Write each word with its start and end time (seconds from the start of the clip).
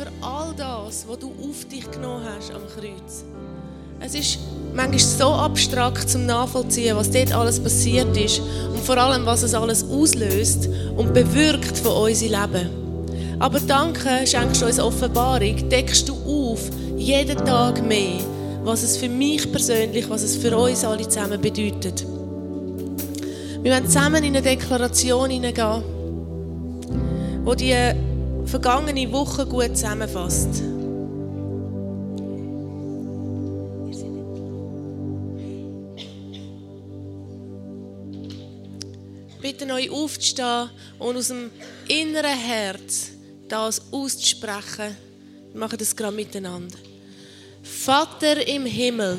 für 0.00 0.26
all 0.26 0.54
das, 0.56 1.04
was 1.06 1.18
du 1.18 1.26
auf 1.28 1.66
dich 1.70 1.90
genommen 1.90 2.24
hast 2.24 2.52
am 2.52 2.62
Kreuz. 2.74 3.22
Es 4.00 4.14
ist 4.14 4.38
manchmal 4.72 4.98
so 4.98 5.26
abstrakt 5.26 6.08
zum 6.08 6.24
Nachvollziehen, 6.24 6.96
was 6.96 7.10
dort 7.10 7.34
alles 7.34 7.60
passiert 7.60 8.16
ist 8.16 8.40
und 8.72 8.82
vor 8.82 8.96
allem, 8.96 9.26
was 9.26 9.42
es 9.42 9.52
alles 9.52 9.84
auslöst 9.84 10.70
und 10.96 11.12
bewirkt 11.12 11.76
von 11.76 12.08
unserem 12.08 12.32
Leben. 12.32 12.70
Aber 13.40 13.60
danke, 13.60 14.26
schenkst 14.26 14.62
du 14.62 14.66
uns 14.66 14.80
Offenbarung, 14.80 15.68
deckst 15.68 16.08
du 16.08 16.14
auf, 16.14 16.60
jeden 16.96 17.36
Tag 17.44 17.86
mehr, 17.86 18.20
was 18.64 18.82
es 18.82 18.96
für 18.96 19.08
mich 19.08 19.52
persönlich, 19.52 20.08
was 20.08 20.22
es 20.22 20.34
für 20.34 20.56
uns 20.56 20.82
alle 20.82 21.06
zusammen 21.06 21.38
bedeutet. 21.42 22.06
Wir 23.62 23.70
werden 23.70 23.86
zusammen 23.86 24.24
in 24.24 24.34
eine 24.34 24.40
Deklaration 24.40 25.28
hineingehen, 25.28 25.82
die 27.46 27.56
die 27.56 28.09
vergangene 28.46 29.10
Woche 29.12 29.46
gut 29.46 29.76
zusammenfasst. 29.76 30.62
bitte 39.40 39.72
euch 39.72 39.90
aufzustehen 39.90 40.70
und 40.98 41.16
aus 41.16 41.28
dem 41.28 41.50
inneren 41.88 42.38
Herz 42.38 43.10
das 43.48 43.82
auszusprechen. 43.90 44.96
Wir 45.52 45.60
machen 45.60 45.78
das 45.78 45.96
gerade 45.96 46.14
miteinander. 46.14 46.78
Vater 47.62 48.46
im 48.46 48.64
Himmel, 48.64 49.18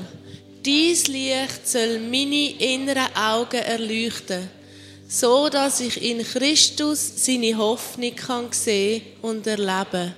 dies 0.63 1.07
Licht 1.07 1.67
soll 1.67 1.99
meine 1.99 2.51
inneren 2.59 3.15
Augen 3.15 3.61
erleuchten, 3.61 4.49
so 5.13 5.49
dass 5.49 5.81
ich 5.81 6.01
in 6.01 6.23
Christus 6.23 7.25
seine 7.25 7.57
Hoffnung 7.57 8.15
kann 8.15 8.47
sehen 8.53 9.01
und 9.21 9.45
erleben. 9.45 10.13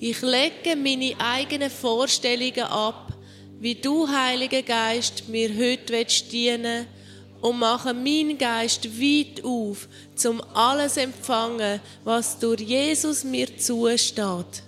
Ich 0.00 0.22
lege 0.22 0.76
meine 0.76 1.12
eigenen 1.18 1.68
Vorstellungen 1.68 2.62
ab, 2.62 3.12
wie 3.60 3.74
du, 3.74 4.08
Heiliger 4.08 4.62
Geist, 4.62 5.28
mir 5.28 5.50
heute 5.54 6.06
dienen 6.32 6.86
und 7.42 7.58
mache 7.58 7.92
meinen 7.92 8.38
Geist 8.38 8.88
weit 8.98 9.44
auf, 9.44 9.86
zum 10.14 10.40
alles 10.54 10.96
empfangen, 10.96 11.78
was 12.02 12.38
durch 12.38 12.60
Jesus 12.60 13.24
mir 13.24 13.58
zusteht. 13.58 14.62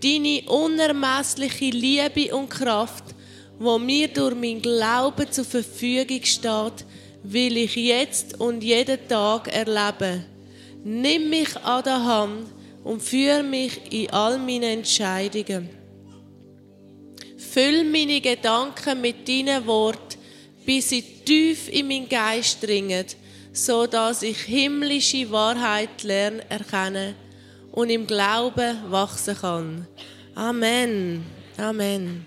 Deine 0.00 0.42
unermessliche 0.46 1.70
Liebe 1.70 2.32
und 2.36 2.48
Kraft, 2.48 3.04
wo 3.58 3.80
mir 3.80 4.06
durch 4.06 4.36
mein 4.36 4.62
Glauben 4.62 5.28
zur 5.32 5.44
Verfügung 5.44 6.24
steht, 6.24 6.84
will 7.22 7.56
ich 7.56 7.76
jetzt 7.76 8.40
und 8.40 8.62
jeden 8.62 9.06
Tag 9.08 9.48
erleben. 9.48 10.24
Nimm 10.84 11.30
mich 11.30 11.56
an 11.56 11.84
der 11.84 12.04
Hand 12.04 12.46
und 12.84 13.02
führe 13.02 13.42
mich 13.42 13.80
in 13.92 14.10
all 14.10 14.38
meinen 14.38 14.78
Entscheidungen. 14.78 15.68
Füll 17.36 17.84
meine 17.84 18.20
Gedanken 18.20 19.00
mit 19.00 19.28
deinen 19.28 19.66
Worten 19.66 20.10
bis 20.64 20.90
sie 20.90 21.02
tief 21.02 21.68
in 21.68 21.88
meinen 21.88 22.08
Geist 22.08 22.62
dringen, 22.62 23.04
so 23.52 23.86
dass 23.86 24.22
ich 24.22 24.38
himmlische 24.42 25.28
Wahrheit 25.30 26.02
lernen 26.02 26.42
erkennen 26.48 27.14
und 27.72 27.90
im 27.90 28.06
Glauben 28.06 28.78
wachsen 28.88 29.36
kann. 29.36 29.86
Amen. 30.34 31.24
Amen. 31.56 32.24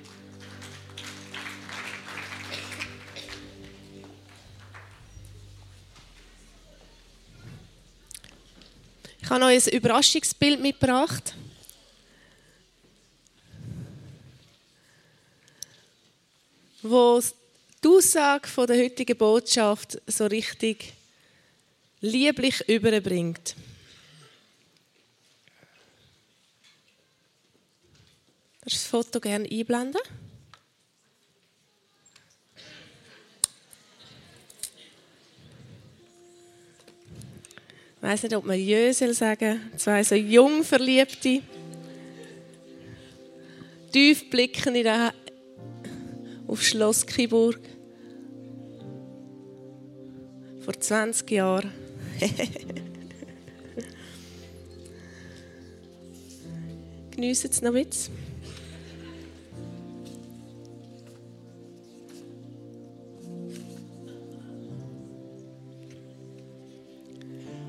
Habe 9.34 9.45
euch 9.45 9.66
ein 9.66 9.73
Überraschungsbild 9.73 10.62
mitgebracht. 10.62 11.34
wo 16.86 17.23
die 17.82 17.88
Aussage 17.88 18.49
der 18.67 18.77
heutigen 18.77 19.17
Botschaft 19.17 20.02
so 20.05 20.26
richtig 20.26 20.93
lieblich 22.02 22.67
überbringt. 22.67 23.55
Das 28.66 28.83
Foto 28.83 29.22
gerne 29.22 29.49
einblenden. 29.49 30.02
Ich 38.03 38.09
weiß 38.09 38.23
nicht, 38.23 38.36
ob 38.36 38.43
man 38.43 38.59
Jösel 38.59 39.14
sagen 39.14 39.61
Zwei 39.77 40.03
so 40.03 40.15
jung 40.15 40.65
Verliebte, 40.65 41.41
tief 43.93 44.30
blicken 44.30 44.75
in 44.75 44.83
den 44.83 45.11
auf 46.45 46.61
Schloss 46.61 47.08
Kiburg. 47.08 47.61
Vor 50.65 50.77
20 50.77 51.31
Jahren. 51.31 51.71
Geniessen 57.11 57.52
es 57.52 57.61
noch 57.61 57.73
ein 57.73 57.86
bisschen. 57.86 58.33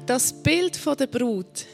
Das 0.06 0.34
Bild 0.34 0.78
der 0.84 1.06
Brut 1.06 1.64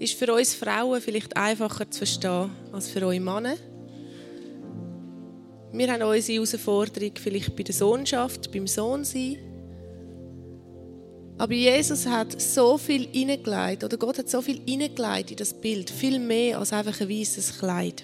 ist 0.00 0.14
für 0.14 0.34
uns 0.34 0.54
Frauen 0.54 1.00
vielleicht 1.00 1.36
einfacher 1.36 1.88
zu 1.88 1.98
verstehen 1.98 2.50
als 2.72 2.88
für 2.88 3.06
euch 3.06 3.20
Männer. 3.20 3.54
Wir 5.70 5.92
haben 5.92 6.02
unsere 6.02 6.34
Herausforderung 6.34 7.12
vielleicht 7.14 7.54
bei 7.54 7.62
der 7.62 7.74
Sohnschaft, 7.74 8.50
beim 8.50 8.66
Sohn 8.66 9.04
sein. 9.04 9.38
Aber 11.38 11.54
Jesus 11.54 12.06
hat 12.06 12.42
so 12.42 12.76
viel 12.76 13.06
hineingelegt, 13.12 13.84
oder 13.84 13.96
Gott 13.98 14.18
hat 14.18 14.28
so 14.28 14.42
viel 14.42 14.60
hineingelegt 14.66 15.30
in 15.30 15.36
das 15.36 15.54
Bild, 15.54 15.90
viel 15.90 16.18
mehr 16.18 16.58
als 16.58 16.72
einfach 16.72 17.00
ein 17.00 17.08
weißes 17.08 17.60
Kleid. 17.60 18.02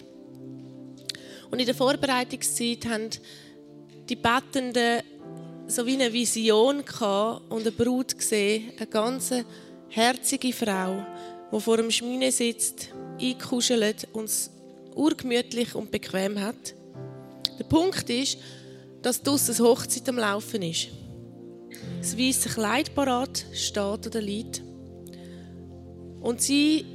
Und 1.51 1.59
in 1.59 1.67
der 1.67 1.75
Vorbereitungszeit 1.75 2.87
haben 2.87 3.11
die 4.09 4.17
Bettenden 4.17 5.03
so 5.69 5.85
wie 5.85 5.95
eine 5.95 6.13
Vision 6.13 6.83
gehabt 6.85 7.51
und 7.51 7.61
eine 7.61 7.73
Brut 7.73 8.17
gesehen, 8.17 8.73
eine 8.77 8.87
ganz 8.87 9.33
herzige 9.91 10.53
Frau, 10.53 11.05
die 11.53 11.61
vor 11.61 11.77
dem 11.77 11.91
Schmine 11.91 12.33
sitzt, 12.33 12.89
eingekuschelt 13.21 14.09
und 14.15 14.25
es 14.25 14.51
urgemütlich 14.95 15.75
und 15.75 15.91
bequem 15.91 16.41
hat. 16.41 16.75
Der 17.59 17.65
Punkt 17.65 18.09
ist, 18.09 18.39
dass 19.03 19.23
draussen 19.23 19.57
eine 19.57 19.69
Hochzeit 19.69 20.09
am 20.09 20.17
Laufen 20.17 20.63
ist. 20.63 20.89
Das 22.01 22.17
weiße 22.17 22.49
Kleid 22.49 22.95
parat 22.95 23.45
steht 23.53 24.07
oder 24.07 24.23
liegt. 24.23 24.63
Und 26.21 26.41
sie 26.41 26.87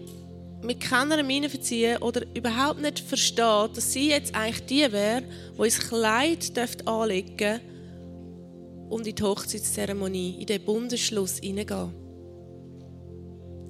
mit 0.63 0.79
keiner 0.79 1.21
Miene 1.21 1.49
verziehen 1.49 1.97
oder 1.97 2.25
überhaupt 2.35 2.81
nicht 2.81 2.99
versteht, 2.99 3.77
dass 3.77 3.93
sie 3.93 4.09
jetzt 4.09 4.33
eigentlich 4.33 4.65
die 4.65 4.91
wäre, 4.91 5.23
die 5.57 5.63
ins 5.63 5.79
Kleid 5.79 6.51
anlegen 6.87 7.37
dürfte 7.37 7.72
und 8.93 9.07
in 9.07 9.15
die 9.15 9.23
Hochzeitszeremonie, 9.23 10.37
in 10.39 10.45
den 10.45 10.63
Bundesschluss 10.63 11.39
hineingehen. 11.39 11.91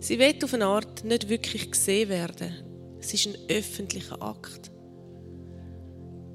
Sie 0.01 0.19
wird 0.19 0.43
auf 0.43 0.53
eine 0.53 0.65
Art 0.65 1.05
nicht 1.05 1.29
wirklich 1.29 1.71
gesehen 1.71 2.09
werden. 2.09 2.53
Es 2.99 3.13
ist 3.13 3.27
ein 3.27 3.35
öffentlicher 3.47 4.21
Akt. 4.21 4.69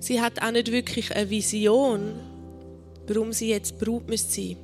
Sie 0.00 0.20
hat 0.20 0.40
auch 0.40 0.52
nicht 0.52 0.72
wirklich 0.72 1.14
eine 1.14 1.28
Vision, 1.28 2.14
warum 3.06 3.32
sie 3.32 3.50
jetzt 3.50 3.78
Brut 3.78 4.04
sein 4.04 4.08
müsste. 4.08 4.56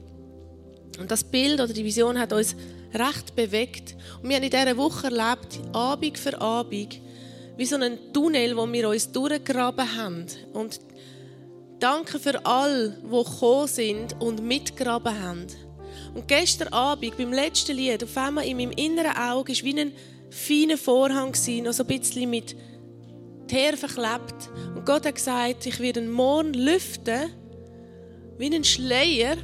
Und 0.99 1.11
das 1.11 1.23
Bild 1.23 1.61
oder 1.61 1.75
die 1.75 1.85
Vision 1.85 2.19
hat 2.19 2.33
uns 2.33 2.57
recht 2.95 3.37
bewegt. 3.37 3.95
Und 4.23 4.31
wir 4.31 4.37
haben 4.37 4.45
in 4.45 4.51
dieser 4.51 4.77
Woche 4.79 5.09
erlebt, 5.09 5.61
Abend 5.75 6.17
für 6.17 6.41
Abend, 6.41 6.99
wie 7.59 7.67
so 7.67 7.77
einen 7.77 7.99
Tunnel, 8.15 8.57
wo 8.57 8.71
wir 8.73 8.89
uns 8.89 9.13
durchgegraben 9.13 9.97
haben. 9.99 10.27
Und 10.55 10.81
danke 11.81 12.19
für 12.19 12.45
alle, 12.45 12.91
die 13.03 13.09
gekommen 13.09 13.69
sind 13.69 14.21
und 14.21 14.43
mitgegraben 14.43 15.21
haben. 15.21 15.47
Und 16.15 16.29
gestern 16.29 16.69
Abend, 16.69 17.17
beim 17.17 17.33
letzten 17.33 17.77
Lied, 17.77 18.05
auf 18.05 18.17
einmal 18.17 18.47
in 18.47 18.57
meinem 18.57 18.73
inneren 18.73 19.17
Auge, 19.17 19.53
war 19.53 19.65
wie 19.65 19.81
ein 19.81 19.93
feiner 20.31 20.77
Vorhang, 20.77 21.35
noch 21.63 21.73
so 21.73 21.83
ein 21.83 21.87
bisschen 21.87 22.31
mit 22.31 22.57
Teer 23.49 23.77
verklebt. 23.77 24.51
Und 24.75 24.87
Gott 24.87 25.07
hat 25.07 25.15
gesagt, 25.15 25.67
ich 25.67 25.81
werde 25.81 26.03
morgen 26.03 26.55
lüften, 26.55 27.31
wie 28.39 28.55
ein 28.55 28.65
Schleier. 28.65 29.37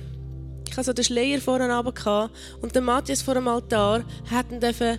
Ich 0.68 0.76
hatte 0.76 0.84
so 0.84 0.92
den 0.92 1.04
Schleier 1.04 1.40
vorne 1.40 1.72
runter 1.72 2.30
und 2.62 2.74
der 2.74 2.82
Matthias 2.82 3.22
vor 3.22 3.34
dem 3.34 3.48
Altar 3.48 4.04
hat 4.30 4.46
ihn 4.50 4.98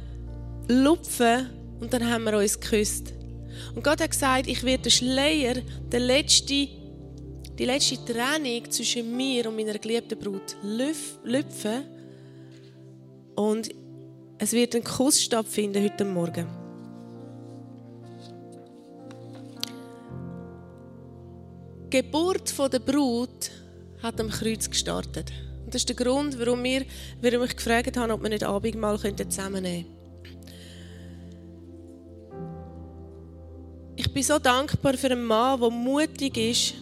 lupfen 0.68 1.50
und 1.80 1.94
dann 1.94 2.10
haben 2.10 2.26
wir 2.26 2.38
uns 2.38 2.60
geküsst. 2.60 3.14
Und 3.76 3.84
Gott 3.84 4.02
hat 4.02 4.12
gesagt, 4.12 4.48
ich 4.48 4.64
werde 4.64 4.84
den 4.84 4.92
Schleier, 4.92 5.56
den 5.92 6.02
letzte, 6.02 6.68
die 7.58 7.66
letzte 7.66 8.04
Trennung 8.06 8.70
zwischen 8.70 9.16
mir 9.16 9.48
und 9.48 9.56
meiner 9.56 9.78
geliebten 9.78 10.18
Brut 10.18 10.56
lüpfen. 10.64 11.84
Und 13.36 13.70
es 14.38 14.54
wird 14.54 14.76
ein 14.76 14.84
Kuss 14.84 15.22
stattfinden 15.22 15.84
heute 15.84 16.06
Morgen. 16.06 16.48
Die 21.92 22.02
Geburt 22.02 22.54
der 22.72 22.80
Brut 22.80 23.52
hat 24.02 24.20
am 24.20 24.30
Kreuz 24.30 24.70
gestartet. 24.70 25.32
Und 25.66 25.74
das 25.74 25.82
ist 25.82 25.90
der 25.90 25.96
Grund, 25.96 26.40
warum, 26.40 26.64
wir, 26.64 26.86
warum 27.22 27.44
ich 27.44 27.56
gefragt 27.56 27.98
haben, 27.98 28.12
ob 28.12 28.24
wir 28.24 28.30
nicht 28.30 28.44
Abend 28.44 28.76
mal 28.76 28.98
zusammennehmen 28.98 29.86
könnten. 29.86 30.02
Ich 33.96 34.12
bin 34.12 34.24
so 34.24 34.40
dankbar 34.40 34.96
für 34.96 35.12
einen 35.12 35.24
Mann, 35.24 35.60
der 35.60 35.70
mutig 35.70 36.38
ist, 36.38 36.74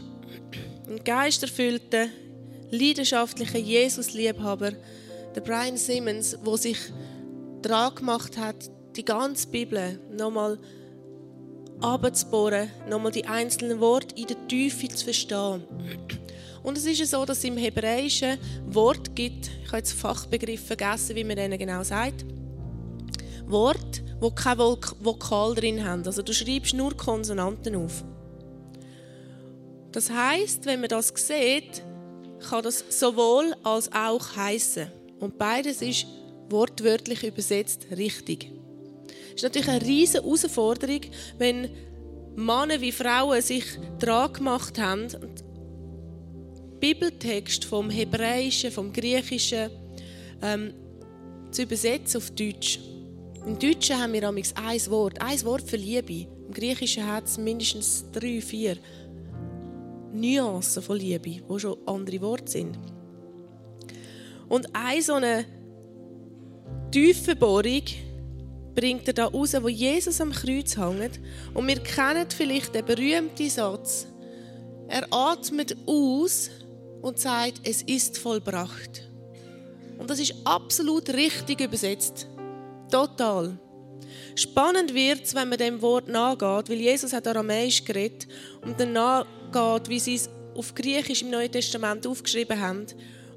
ein 0.90 1.04
geisterfüllter, 1.04 2.08
leidenschaftlicher 2.72 3.60
Jesus-Liebhaber, 3.60 4.72
der 5.36 5.42
Brian 5.42 5.78
Simmons, 5.78 6.38
der 6.46 6.58
sich 6.58 6.78
dran 7.62 7.96
gemacht 7.96 8.38
hat, 8.38 8.70
die 8.96 9.06
ganze 9.06 9.48
Bibel 9.48 10.00
nochmal 10.12 10.58
abzubohren, 11.80 12.70
nochmal 12.90 13.12
die 13.12 13.26
einzelnen 13.26 13.80
Worte 13.80 14.16
in 14.16 14.28
der 14.28 14.48
Tiefe 14.48 14.88
zu 14.90 15.06
verstehen. 15.06 15.64
Und 16.64 16.78
es 16.78 16.86
ist 16.86 17.12
so, 17.12 17.24
dass 17.26 17.38
es 17.38 17.44
im 17.46 17.58
Hebräischen 17.58 18.38
Wort 18.66 19.16
gibt, 19.16 19.50
ich 19.64 19.68
habe 19.68 19.78
jetzt 19.78 19.94
Fachbegriff 19.94 20.66
vergessen, 20.66 21.16
wie 21.16 21.24
man 21.24 21.38
denen 21.38 21.58
genau 21.58 21.84
sagt, 21.84 22.26
Wort, 23.46 24.04
wo 24.20 24.30
kein 24.32 24.58
Vokal 24.58 25.56
drin 25.56 25.84
haben. 25.84 26.06
Also 26.06 26.22
du 26.22 26.34
schreibst 26.34 26.74
nur 26.74 26.96
Konsonanten 26.98 27.76
auf. 27.76 28.04
Das 29.92 30.10
heißt, 30.10 30.66
wenn 30.66 30.82
man 30.82 30.90
das 30.90 31.14
sieht, 31.16 31.84
kann 32.48 32.64
das 32.64 32.84
sowohl 32.90 33.56
als 33.64 33.92
auch 33.92 34.36
heißen. 34.36 34.88
Und 35.20 35.38
beides 35.38 35.82
ist 35.82 36.06
wortwörtlich 36.50 37.24
übersetzt 37.24 37.88
richtig. 37.96 38.52
Es 39.30 39.36
ist 39.36 39.44
natürlich 39.44 39.70
eine 39.70 39.82
riesige 39.82 40.24
Herausforderung, 40.24 41.02
wenn 41.38 41.70
Männer 42.36 42.80
wie 42.80 42.92
Frauen 42.92 43.42
sich 43.42 43.66
dran 44.00 44.34
gemacht 44.34 44.80
haben, 44.80 45.08
Bibeltext 46.80 47.66
vom 47.66 47.90
Hebräischen, 47.90 48.72
vom 48.72 48.94
Griechischen 48.94 49.70
ähm, 50.42 50.74
zu 51.52 51.64
übersetzen 51.64 52.18
auf 52.18 52.32
Deutsch. 52.32 52.80
Im 53.46 53.60
Deutschen 53.60 54.00
haben 54.00 54.14
wir 54.14 54.28
ein 54.28 54.38
Wort, 54.90 55.22
ein 55.22 55.44
Wort 55.44 55.70
für 55.70 55.76
Liebe. 55.76 56.28
Im 56.48 56.54
Griechischen 56.54 57.06
hat 57.06 57.26
es 57.26 57.38
mindestens 57.38 58.06
drei, 58.12 58.42
vier 58.42 58.78
Nuancen 60.14 60.82
von 60.82 60.98
Liebe, 60.98 61.42
die 61.42 61.60
schon 61.60 61.78
andere 61.86 62.22
Worte 62.22 62.52
sind. 62.52 62.78
Und 64.48 64.68
eine 64.74 65.02
so 65.02 65.14
eine 65.14 65.46
Tiefenbohrung 66.92 67.84
bringt 68.74 69.08
er 69.08 69.14
da 69.14 69.26
raus, 69.26 69.54
wo 69.62 69.68
Jesus 69.68 70.20
am 70.22 70.32
Kreuz 70.32 70.78
hängt. 70.78 71.20
Und 71.54 71.68
wir 71.68 71.80
kennen 71.80 72.26
vielleicht 72.30 72.74
den 72.74 72.86
berühmten 72.86 73.50
Satz. 73.50 74.08
Er 74.88 75.06
atmet 75.12 75.78
aus 75.86 76.50
und 77.02 77.20
sagt, 77.20 77.62
es 77.64 77.84
ist 77.84 78.18
vollbracht. 78.18 79.08
Und 80.00 80.10
das 80.10 80.20
ist 80.20 80.34
absolut 80.46 81.10
richtig 81.10 81.62
übersetzt. 81.62 82.28
Total. 82.90 83.60
Spannend 84.36 84.94
wird 84.94 85.26
es, 85.26 85.36
wenn 85.36 85.50
man 85.50 85.58
dem 85.58 85.82
Wort 85.82 86.08
nachgeht, 86.08 86.70
weil 86.70 86.80
Jesus 86.80 87.14
hat 87.14 87.28
Aramäisch 87.28 87.84
geredet 87.84 88.28
und 88.62 88.80
dann 88.80 88.94
nachgeht, 89.54 89.90
wie 89.90 90.00
sie 90.00 90.16
es 90.16 90.30
auf 90.56 90.74
Griechisch 90.76 91.22
im 91.22 91.30
Neuen 91.30 91.52
Testament 91.52 92.06
aufgeschrieben 92.06 92.60
haben 92.60 92.86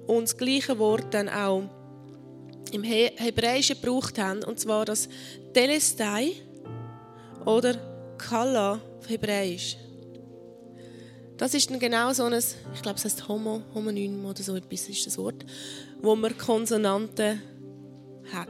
und 0.06 0.24
das 0.24 0.36
gleiche 0.36 0.78
Wort 0.78 1.12
dann 1.14 1.28
auch 1.28 1.62
im 2.72 2.82
Hebräischen 2.82 3.80
gebraucht 3.80 4.18
haben, 4.18 4.42
und 4.44 4.58
zwar 4.58 4.84
das 4.84 5.08
Telestai 5.52 6.32
oder 7.44 7.74
Kalla 8.18 8.80
auf 8.98 9.08
Hebräisch. 9.08 9.76
Das 11.36 11.54
ist 11.54 11.70
dann 11.70 11.78
genau 11.78 12.12
so 12.12 12.24
ein, 12.24 12.34
ich 12.34 12.82
glaube, 12.82 12.98
es 12.98 13.04
heißt 13.04 13.28
Homo, 13.28 13.62
Homonym 13.74 14.24
oder 14.24 14.42
so 14.42 14.54
etwas 14.54 14.88
ist 14.88 15.06
das 15.06 15.18
Wort, 15.18 15.44
wo 16.00 16.14
man 16.14 16.36
Konsonanten 16.38 17.42
hat. 18.32 18.48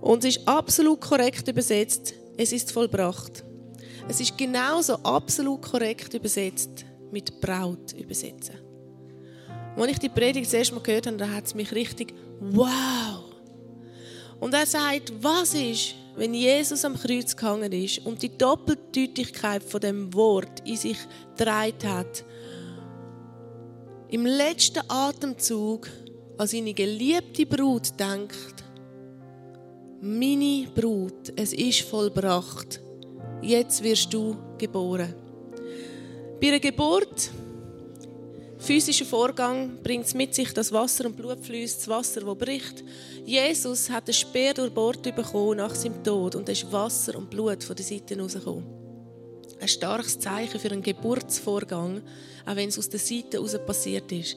Und 0.00 0.24
es 0.24 0.36
ist 0.36 0.48
absolut 0.48 1.00
korrekt 1.00 1.48
übersetzt, 1.48 2.14
es 2.36 2.52
ist 2.52 2.72
vollbracht. 2.72 3.44
Es 4.06 4.20
ist 4.20 4.36
genauso 4.36 4.94
absolut 4.96 5.62
korrekt 5.62 6.12
übersetzt 6.14 6.84
mit 7.10 7.40
Braut 7.40 7.92
übersetzen. 7.92 8.56
Als 9.76 9.90
ich 9.90 9.98
die 9.98 10.08
Predigt 10.08 10.46
das 10.46 10.54
erste 10.54 10.74
Mal 10.74 10.82
gehört 10.82 11.06
habe, 11.06 11.16
da 11.16 11.28
hat 11.28 11.46
es 11.46 11.54
mich 11.54 11.72
richtig 11.72 12.12
wow. 12.40 13.24
Und 14.40 14.52
er 14.52 14.66
sagt, 14.66 15.12
was 15.22 15.54
ist, 15.54 15.94
wenn 16.16 16.34
Jesus 16.34 16.84
am 16.84 16.96
Kreuz 16.96 17.34
gehangen 17.34 17.72
ist 17.72 18.04
und 18.04 18.22
die 18.22 18.36
Doppeldeutigkeit 18.36 19.62
von 19.62 19.80
dem 19.80 20.12
Wort 20.12 20.60
in 20.66 20.76
sich 20.76 20.98
gedreht 21.36 21.84
hat, 21.84 22.24
im 24.08 24.26
letzten 24.26 24.82
Atemzug 24.88 25.88
an 26.36 26.46
seine 26.46 26.74
geliebte 26.74 27.46
Brut 27.46 27.98
denkt, 27.98 28.62
meine 30.00 30.68
Brut, 30.74 31.32
es 31.36 31.52
ist 31.52 31.80
vollbracht, 31.80 32.80
jetzt 33.44 33.82
wirst 33.82 34.12
du 34.12 34.36
geboren. 34.58 35.14
Bei 36.40 36.48
einer 36.48 36.60
Geburt 36.60 37.30
physischer 38.58 39.04
Vorgang 39.04 39.78
bringt 39.82 40.06
es 40.06 40.14
mit 40.14 40.34
sich, 40.34 40.52
dass 40.52 40.72
Wasser 40.72 41.06
und 41.06 41.16
Blut 41.16 41.44
fließt, 41.44 41.80
das 41.80 41.88
Wasser, 41.88 42.20
das 42.22 42.38
bricht. 42.38 42.82
Jesus 43.24 43.90
hat 43.90 44.08
einen 44.08 44.14
Speer 44.14 44.54
durchbohrt 44.54 45.14
bekommen 45.14 45.58
nach 45.58 45.74
seinem 45.74 46.02
Tod 46.02 46.34
und 46.34 46.48
es 46.48 46.62
ist 46.62 46.72
Wasser 46.72 47.16
und 47.16 47.30
Blut 47.30 47.62
von 47.62 47.76
der 47.76 47.84
Seite 47.84 48.18
rausgekommen. 48.18 48.64
Ein 49.60 49.68
starkes 49.68 50.18
Zeichen 50.18 50.58
für 50.58 50.70
einen 50.70 50.82
Geburtsvorgang, 50.82 52.02
auch 52.44 52.56
wenn 52.56 52.68
es 52.68 52.78
aus 52.78 52.88
der 52.88 53.00
Seite 53.00 53.36
heraus 53.38 53.56
passiert 53.64 54.10
ist. 54.12 54.36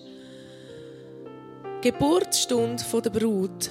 Geburtsstunde 1.82 2.84
der 3.04 3.10
Brut. 3.10 3.70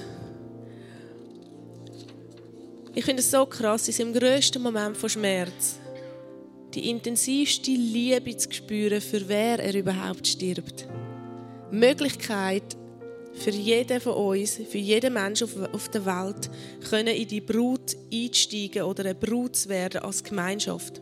Ich 2.97 3.05
finde 3.05 3.21
es 3.21 3.29
so 3.29 3.45
krass, 3.45 3.87
in 3.87 3.93
seinem 3.93 4.11
grössten 4.11 4.59
Moment 4.59 4.97
von 4.97 5.07
Schmerz 5.07 5.77
die 6.73 6.89
intensivste 6.89 7.69
Liebe 7.69 8.35
zu 8.35 8.51
spüren, 8.51 8.99
für 9.01 9.29
wer 9.29 9.59
er 9.59 9.75
überhaupt 9.75 10.25
stirbt. 10.25 10.87
Möglichkeit 11.69 12.75
für 13.33 13.51
jeden 13.51 14.01
von 14.01 14.13
uns, 14.13 14.59
für 14.67 14.79
jeden 14.79 15.13
Menschen 15.13 15.47
auf 15.71 15.89
der 15.89 16.07
Welt, 16.07 16.49
können 16.89 17.15
in 17.15 17.27
die 17.27 17.39
Brut 17.39 17.95
einsteigen 18.11 18.81
oder 18.81 19.05
eine 19.05 19.13
Brut 19.13 19.55
zu 19.55 19.69
werden 19.69 20.01
als 20.01 20.23
Gemeinschaft. 20.23 20.99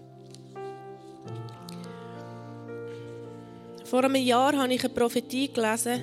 Vor 3.85 4.03
einem 4.03 4.15
Jahr 4.15 4.51
habe 4.57 4.73
ich 4.73 4.83
eine 4.83 4.93
Prophetie 4.93 5.47
gelesen 5.47 6.01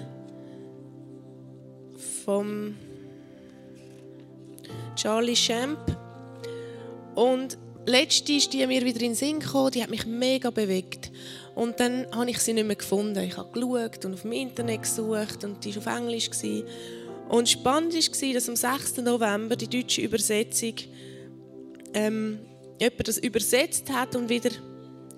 vom 2.25 2.77
Charlie 4.97 5.35
Champ 5.35 5.97
und 7.15 7.59
letzte 7.87 8.33
ist 8.35 8.53
die 8.53 8.67
mir 8.67 8.85
wieder 8.85 9.01
in 9.01 9.11
den 9.11 9.15
Sinn 9.15 9.41
gekommen, 9.41 9.71
die 9.71 9.83
hat 9.83 9.91
mich 9.91 10.07
mega 10.07 10.51
bewegt. 10.51 11.11
Und 11.55 11.81
dann 11.81 12.07
habe 12.13 12.31
ich 12.31 12.39
sie 12.39 12.55
nicht 12.55 12.67
mehr 12.67 12.77
gefunden. 12.77 13.19
Ich 13.19 13.37
habe 13.37 13.53
geschaut 13.53 14.05
und 14.05 14.15
auf 14.15 14.23
dem 14.23 14.33
Internet 14.33 14.83
gesucht 14.83 15.45
und 15.45 15.65
die 15.65 15.75
war 15.77 15.93
auf 15.93 15.99
Englisch. 15.99 16.31
Und 17.29 17.49
spannend 17.49 17.95
war, 17.95 18.35
dass 18.35 18.49
am 18.49 18.57
6. 18.57 18.99
November 18.99 19.57
die 19.57 19.69
deutsche 19.69 20.03
Übersetzung 20.03 20.75
ähm, 21.95 22.39
jemand 22.81 23.09
das 23.09 23.19
übersetzt 23.19 23.91
hat 23.93 24.17
und 24.17 24.29
wieder 24.29 24.51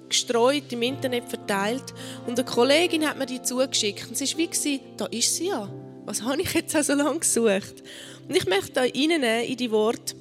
gestreut 0.09 0.73
im 0.73 0.83
Internet 0.83 1.29
verteilt. 1.29 1.95
Und 2.27 2.39
eine 2.39 2.49
Kollegin 2.49 3.07
hat 3.09 3.19
mir 3.19 3.27
die 3.27 3.43
zugeschickt. 3.43 4.09
Und 4.09 4.21
es 4.21 4.37
war 4.37 4.39
wie, 4.39 4.81
da 4.97 5.07
ist 5.07 5.37
sie 5.37 5.49
ja. 5.49 5.73
Was 6.05 6.23
habe 6.23 6.43
ich 6.43 6.53
jetzt 6.53 6.77
so 6.85 6.95
lange 6.95 7.21
gesucht? 7.21 7.83
Und 8.29 8.37
ich 8.37 8.47
möchte 8.47 8.81
euch 8.81 8.93
reinnehmen 8.95 9.45
in 9.45 9.57
die 9.57 9.71
Worte, 9.71 10.15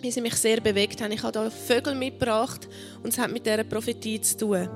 wie 0.00 0.10
sie 0.10 0.20
mich 0.20 0.34
sehr 0.34 0.60
bewegt 0.60 1.00
haben. 1.00 1.12
Ich 1.12 1.22
habe 1.22 1.32
da 1.32 1.50
Vögel 1.50 1.94
mitgebracht 1.94 2.68
und 3.02 3.12
es 3.12 3.18
hat 3.18 3.32
mit 3.32 3.46
dieser 3.46 3.64
Prophetie 3.64 4.20
zu 4.20 4.36
tun. 4.36 4.68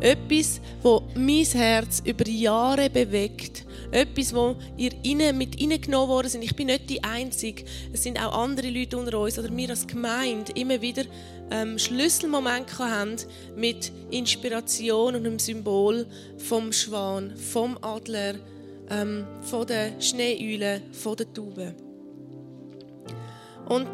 Etwas, 0.00 0.60
das 0.82 1.02
mein 1.14 1.44
Herz 1.44 2.02
über 2.04 2.26
Jahre 2.26 2.88
bewegt. 2.88 3.66
Etwas, 3.90 4.34
wo 4.34 4.56
ihr 4.76 4.92
mit 5.34 5.56
hineingenommen 5.56 6.08
worden 6.08 6.28
sind. 6.28 6.42
Ich 6.42 6.56
bin 6.56 6.68
nicht 6.68 6.88
die 6.88 7.02
Einzige. 7.02 7.64
Es 7.92 8.04
sind 8.04 8.18
auch 8.18 8.32
andere 8.32 8.70
Leute 8.70 8.96
unter 8.96 9.18
uns 9.18 9.38
oder 9.38 9.54
wir 9.54 9.70
als 9.70 9.86
Gemeinde 9.86 10.52
immer 10.54 10.80
wieder 10.80 11.02
ähm, 11.50 11.78
Schlüsselmomente 11.78 12.78
haben 12.78 13.16
mit 13.56 13.92
Inspiration 14.10 15.16
und 15.16 15.26
einem 15.26 15.38
Symbol 15.38 16.06
vom 16.38 16.72
Schwan, 16.72 17.36
vom 17.36 17.76
Adler, 17.82 18.36
ähm, 18.90 19.26
von 19.42 19.66
der 19.66 20.00
Schneeeule, 20.00 20.82
von 20.92 21.16
der 21.16 21.32
Taube. 21.32 21.74
Und 23.68 23.88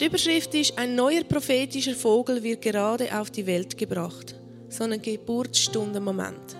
die 0.00 0.06
Überschrift 0.06 0.54
ist, 0.54 0.78
ein 0.78 0.94
neuer 0.94 1.22
prophetischer 1.24 1.94
Vogel 1.94 2.42
wird 2.42 2.62
gerade 2.62 3.18
auf 3.18 3.30
die 3.30 3.46
Welt 3.46 3.76
gebracht. 3.76 4.34
So 4.68 4.84
ein 4.84 5.00
Geburtsstundenmoment. 5.00 6.56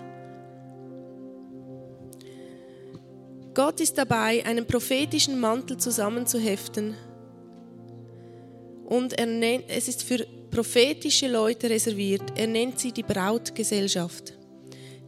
Gott 3.53 3.79
ist 3.81 3.97
dabei, 3.97 4.45
einen 4.45 4.65
prophetischen 4.65 5.39
Mantel 5.39 5.77
zusammenzuheften 5.77 6.95
und 8.85 9.13
er 9.13 9.27
nennt, 9.27 9.65
es 9.67 9.87
ist 9.87 10.03
für 10.03 10.25
prophetische 10.49 11.27
Leute 11.27 11.69
reserviert. 11.69 12.23
Er 12.35 12.47
nennt 12.47 12.79
sie 12.79 12.91
die 12.91 13.03
Brautgesellschaft. 13.03 14.33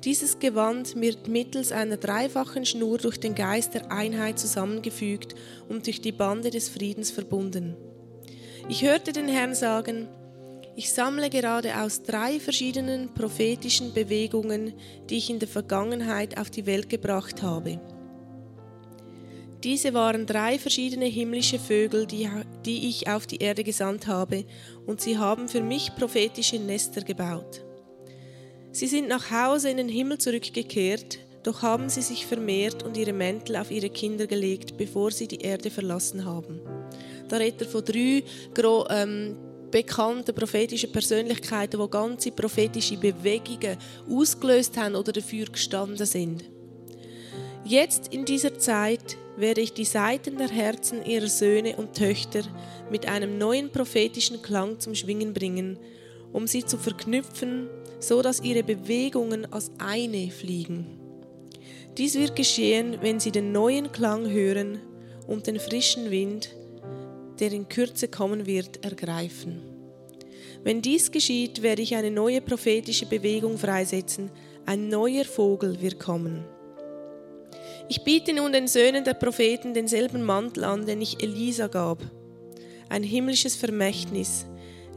Dieses 0.03 0.39
Gewand 0.39 1.00
wird 1.00 1.27
mittels 1.27 1.72
einer 1.72 1.98
dreifachen 1.98 2.65
Schnur 2.65 2.98
durch 2.98 3.20
den 3.20 3.36
Geist 3.36 3.75
der 3.75 3.91
Einheit 3.91 4.39
zusammengefügt 4.39 5.36
und 5.70 5.86
durch 5.86 6.01
die 6.01 6.12
Bande 6.12 6.50
des 6.50 6.70
Friedens 6.70 7.12
verbunden. 7.12 7.77
Ich 8.67 8.84
hörte 8.84 9.13
den 9.13 9.27
Herrn 9.27 9.53
sagen, 9.53 10.08
ich 10.75 10.91
sammle 10.91 11.29
gerade 11.29 11.79
aus 11.81 12.01
drei 12.01 12.39
verschiedenen 12.39 13.13
prophetischen 13.13 13.93
Bewegungen, 13.93 14.74
die 15.10 15.17
ich 15.17 15.29
in 15.29 15.38
der 15.38 15.50
Vergangenheit 15.50 16.39
auf 16.39 16.50
die 16.50 16.65
Welt 16.65 16.89
gebracht 16.89 17.43
habe. 17.43 17.79
Diese 19.63 19.93
waren 19.93 20.25
drei 20.25 20.58
verschiedene 20.58 21.05
himmlische 21.05 21.60
Vögel, 21.60 22.08
die, 22.08 22.27
die 22.65 22.89
ich 22.89 23.08
auf 23.08 23.27
die 23.27 23.38
Erde 23.38 23.63
gesandt 23.63 24.08
habe, 24.08 24.46
und 24.88 25.01
sie 25.01 25.20
haben 25.20 25.48
für 25.48 25.62
mich 25.62 25.93
prophetische 25.96 26.58
Nester 26.58 27.01
gebaut. 27.01 27.63
Sie 28.71 28.87
sind 28.87 29.09
nach 29.09 29.31
Hause 29.31 29.69
in 29.69 29.77
den 29.77 29.89
Himmel 29.89 30.17
zurückgekehrt, 30.17 31.19
doch 31.43 31.61
haben 31.61 31.89
sie 31.89 32.01
sich 32.01 32.25
vermehrt 32.25 32.83
und 32.83 32.95
ihre 32.95 33.13
Mäntel 33.13 33.57
auf 33.57 33.71
ihre 33.71 33.89
Kinder 33.89 34.27
gelegt, 34.27 34.77
bevor 34.77 35.11
sie 35.11 35.27
die 35.27 35.41
Erde 35.41 35.69
verlassen 35.69 36.23
haben. 36.23 36.61
Da 37.27 37.37
redet 37.37 37.61
er 37.61 37.67
von 37.67 37.83
drei 37.83 38.23
ähm, 38.89 39.35
bekannten 39.71 40.35
prophetischen 40.35 40.91
Persönlichkeiten, 40.91 41.81
die 41.81 41.89
ganze 41.89 42.31
prophetische 42.31 42.97
Bewegungen 42.97 43.77
ausgelöst 44.09 44.77
haben 44.77 44.95
oder 44.95 45.11
dafür 45.11 45.45
gestanden 45.45 46.05
sind. 46.05 46.43
Jetzt 47.63 48.13
in 48.13 48.25
dieser 48.25 48.57
Zeit 48.57 49.17
werde 49.37 49.61
ich 49.61 49.73
die 49.73 49.85
Seiten 49.85 50.37
der 50.37 50.49
Herzen 50.49 51.05
ihrer 51.05 51.27
Söhne 51.27 51.75
und 51.77 51.93
Töchter 51.93 52.41
mit 52.89 53.07
einem 53.07 53.37
neuen 53.37 53.71
prophetischen 53.71 54.41
Klang 54.41 54.79
zum 54.79 54.95
Schwingen 54.95 55.33
bringen, 55.33 55.77
um 56.33 56.47
sie 56.47 56.65
zu 56.65 56.77
verknüpfen, 56.77 57.69
so 58.01 58.22
dass 58.22 58.41
ihre 58.41 58.63
Bewegungen 58.63 59.51
als 59.53 59.72
eine 59.77 60.29
fliegen. 60.29 60.86
Dies 61.98 62.15
wird 62.15 62.36
geschehen, 62.36 62.98
wenn 63.01 63.20
sie 63.20 63.31
den 63.31 63.51
neuen 63.51 63.91
Klang 63.91 64.29
hören 64.29 64.79
und 65.27 65.48
den 65.48 65.60
frischen 65.60 66.12
Wind, 66.12 66.53
der 67.39 67.51
in 67.51 67.70
Kürze 67.70 68.08
kommen 68.08 68.46
wird, 68.46 68.84
ergreifen. 68.84 69.62
Wenn 70.63 70.81
dies 70.81 71.12
geschieht, 71.12 71.62
werde 71.62 71.81
ich 71.81 71.96
eine 71.96 72.12
neue 72.12 72.41
prophetische 72.41 73.05
Bewegung 73.05 73.58
freisetzen, 73.58 74.29
ein 74.65 74.89
neuer 74.89 75.25
Vogel 75.25 75.81
wird 75.81 76.00
kommen. 76.00 76.46
Ich 77.89 78.03
biete 78.03 78.31
nun 78.34 78.53
den 78.53 78.67
Söhnen 78.67 79.03
der 79.03 79.15
Propheten 79.15 79.74
denselben 79.74 80.24
Mantel 80.24 80.63
an, 80.63 80.86
den 80.86 81.01
ich 81.01 81.22
Elisa 81.22 81.67
gab. 81.67 82.00
Ein 82.89 83.03
himmlisches 83.03 83.55
Vermächtnis. 83.55 84.46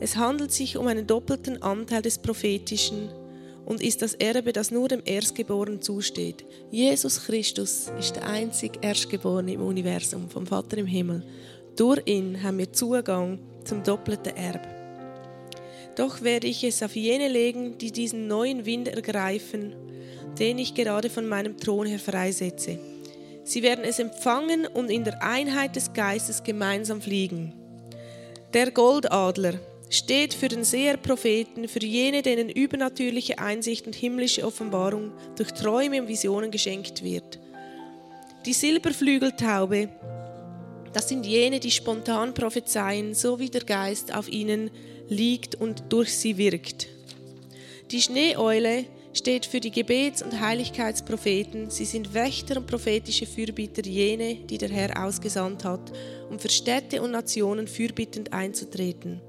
Es 0.00 0.16
handelt 0.16 0.52
sich 0.52 0.76
um 0.76 0.86
einen 0.86 1.06
doppelten 1.06 1.62
Anteil 1.62 2.02
des 2.02 2.18
Prophetischen 2.18 3.08
und 3.64 3.82
ist 3.82 4.02
das 4.02 4.14
Erbe, 4.14 4.52
das 4.52 4.70
nur 4.70 4.88
dem 4.88 5.02
Erstgeborenen 5.04 5.80
zusteht. 5.80 6.44
Jesus 6.70 7.24
Christus 7.24 7.90
ist 7.98 8.16
der 8.16 8.28
einzige 8.28 8.80
Erstgeborene 8.82 9.54
im 9.54 9.62
Universum, 9.62 10.28
vom 10.28 10.46
Vater 10.46 10.78
im 10.78 10.86
Himmel. 10.86 11.22
Durch 11.76 12.02
ihn 12.06 12.42
haben 12.42 12.58
wir 12.58 12.72
Zugang 12.72 13.38
zum 13.64 13.82
doppelten 13.82 14.36
Erbe. 14.36 14.68
Doch 15.96 16.22
werde 16.22 16.48
ich 16.48 16.64
es 16.64 16.82
auf 16.82 16.96
jene 16.96 17.28
legen, 17.28 17.78
die 17.78 17.92
diesen 17.92 18.26
neuen 18.26 18.66
Wind 18.66 18.88
ergreifen 18.88 19.74
den 20.38 20.58
ich 20.58 20.74
gerade 20.74 21.10
von 21.10 21.26
meinem 21.26 21.56
Thron 21.56 21.86
her 21.86 21.98
freisetze. 21.98 22.78
Sie 23.44 23.62
werden 23.62 23.84
es 23.84 23.98
empfangen 23.98 24.66
und 24.66 24.90
in 24.90 25.04
der 25.04 25.22
Einheit 25.22 25.76
des 25.76 25.92
Geistes 25.92 26.42
gemeinsam 26.42 27.00
fliegen. 27.00 27.52
Der 28.52 28.70
Goldadler 28.70 29.54
steht 29.94 30.34
für 30.34 30.48
den 30.48 30.64
Seherpropheten, 30.64 31.68
für 31.68 31.84
jene, 31.84 32.22
denen 32.22 32.48
übernatürliche 32.48 33.38
Einsicht 33.38 33.86
und 33.86 33.94
himmlische 33.94 34.44
Offenbarung 34.44 35.12
durch 35.36 35.52
Träume 35.52 36.02
und 36.02 36.08
Visionen 36.08 36.50
geschenkt 36.50 37.04
wird. 37.04 37.38
Die 38.44 38.52
Silberflügeltaube, 38.52 39.88
das 40.92 41.08
sind 41.08 41.24
jene, 41.24 41.60
die 41.60 41.70
spontan 41.70 42.34
prophezeien, 42.34 43.14
so 43.14 43.38
wie 43.38 43.48
der 43.48 43.64
Geist 43.64 44.14
auf 44.14 44.28
ihnen 44.28 44.70
liegt 45.08 45.54
und 45.54 45.84
durch 45.88 46.12
sie 46.12 46.36
wirkt. 46.36 46.88
Die 47.90 48.02
Schneeeule 48.02 48.84
steht 49.12 49.46
für 49.46 49.60
die 49.60 49.70
Gebets- 49.70 50.22
und 50.22 50.40
Heiligkeitspropheten. 50.40 51.70
Sie 51.70 51.84
sind 51.84 52.14
Wächter 52.14 52.56
und 52.56 52.66
prophetische 52.66 53.26
Fürbitter, 53.26 53.82
jene, 53.82 54.36
die 54.36 54.58
der 54.58 54.70
Herr 54.70 55.04
ausgesandt 55.04 55.64
hat, 55.64 55.92
um 56.30 56.38
für 56.38 56.50
Städte 56.50 57.00
und 57.00 57.12
Nationen 57.12 57.68
fürbittend 57.68 58.32
einzutreten. 58.32 59.20